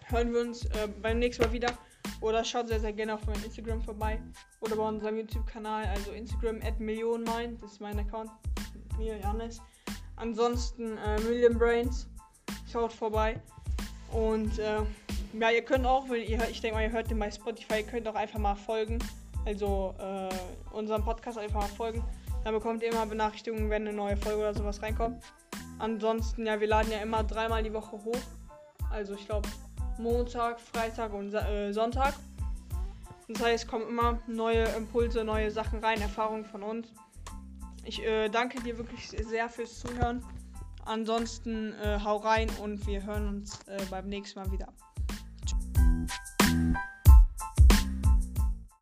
hören 0.05 0.31
wir 0.33 0.41
uns 0.41 0.65
äh, 0.65 0.87
beim 1.01 1.19
nächsten 1.19 1.43
Mal 1.43 1.51
wieder. 1.51 1.73
Oder 2.21 2.43
schaut 2.45 2.67
sehr, 2.67 2.79
sehr 2.79 2.93
gerne 2.93 3.15
auf 3.15 3.25
meinem 3.25 3.43
Instagram 3.43 3.81
vorbei. 3.81 4.21
Oder 4.59 4.75
bei 4.75 4.87
unserem 4.87 5.17
YouTube-Kanal, 5.17 5.85
also 5.85 6.11
Instagram 6.11 6.59
at 6.63 6.79
Millionenmind. 6.79 7.61
Das 7.61 7.73
ist 7.73 7.81
mein 7.81 7.97
Account. 7.97 8.29
Mir, 8.97 9.17
Janis. 9.17 9.59
Ansonsten 10.17 10.97
äh, 10.97 11.19
Million 11.21 11.57
Brains. 11.57 12.07
Schaut 12.71 12.93
vorbei. 12.93 13.41
Und 14.11 14.59
äh, 14.59 14.81
ja, 15.39 15.49
ihr 15.49 15.61
könnt 15.63 15.85
auch, 15.85 16.07
ihr 16.07 16.39
ich 16.49 16.61
denke 16.61 16.75
mal, 16.77 16.83
ihr 16.83 16.91
hört 16.91 17.09
den 17.09 17.19
bei 17.19 17.31
Spotify, 17.31 17.77
ihr 17.77 17.83
könnt 17.83 18.07
auch 18.07 18.15
einfach 18.15 18.39
mal 18.39 18.55
folgen. 18.55 18.99
Also 19.45 19.95
äh, 19.99 20.29
unserem 20.75 21.03
Podcast 21.03 21.37
einfach 21.37 21.61
mal 21.61 21.67
folgen. 21.67 22.03
Dann 22.43 22.53
bekommt 22.53 22.83
ihr 22.83 22.91
immer 22.91 23.05
Benachrichtigungen, 23.05 23.69
wenn 23.69 23.87
eine 23.87 23.95
neue 23.95 24.17
Folge 24.17 24.39
oder 24.39 24.53
sowas 24.53 24.81
reinkommt. 24.81 25.23
Ansonsten, 25.79 26.45
ja, 26.45 26.59
wir 26.59 26.67
laden 26.67 26.91
ja 26.91 26.99
immer 26.99 27.23
dreimal 27.23 27.63
die 27.63 27.73
Woche 27.73 27.93
hoch. 28.03 28.17
Also 28.91 29.13
ich 29.13 29.25
glaube 29.25 29.47
Montag, 29.97 30.59
Freitag 30.59 31.13
und 31.13 31.33
äh, 31.33 31.71
Sonntag. 31.71 32.13
Das 33.27 33.41
heißt, 33.41 33.63
es 33.63 33.69
kommen 33.69 33.87
immer 33.87 34.19
neue 34.27 34.63
Impulse, 34.75 35.23
neue 35.23 35.51
Sachen 35.51 35.79
rein, 35.79 36.01
Erfahrungen 36.01 36.45
von 36.45 36.63
uns. 36.63 36.87
Ich 37.83 38.03
äh, 38.03 38.29
danke 38.29 38.61
dir 38.61 38.77
wirklich 38.77 39.09
sehr 39.09 39.49
fürs 39.49 39.79
Zuhören. 39.79 40.23
Ansonsten 40.85 41.73
äh, 41.73 41.99
hau 42.03 42.17
rein 42.17 42.49
und 42.61 42.85
wir 42.87 43.03
hören 43.03 43.27
uns 43.27 43.59
äh, 43.67 43.81
beim 43.89 44.07
nächsten 44.07 44.39
Mal 44.39 44.51
wieder. 44.51 44.67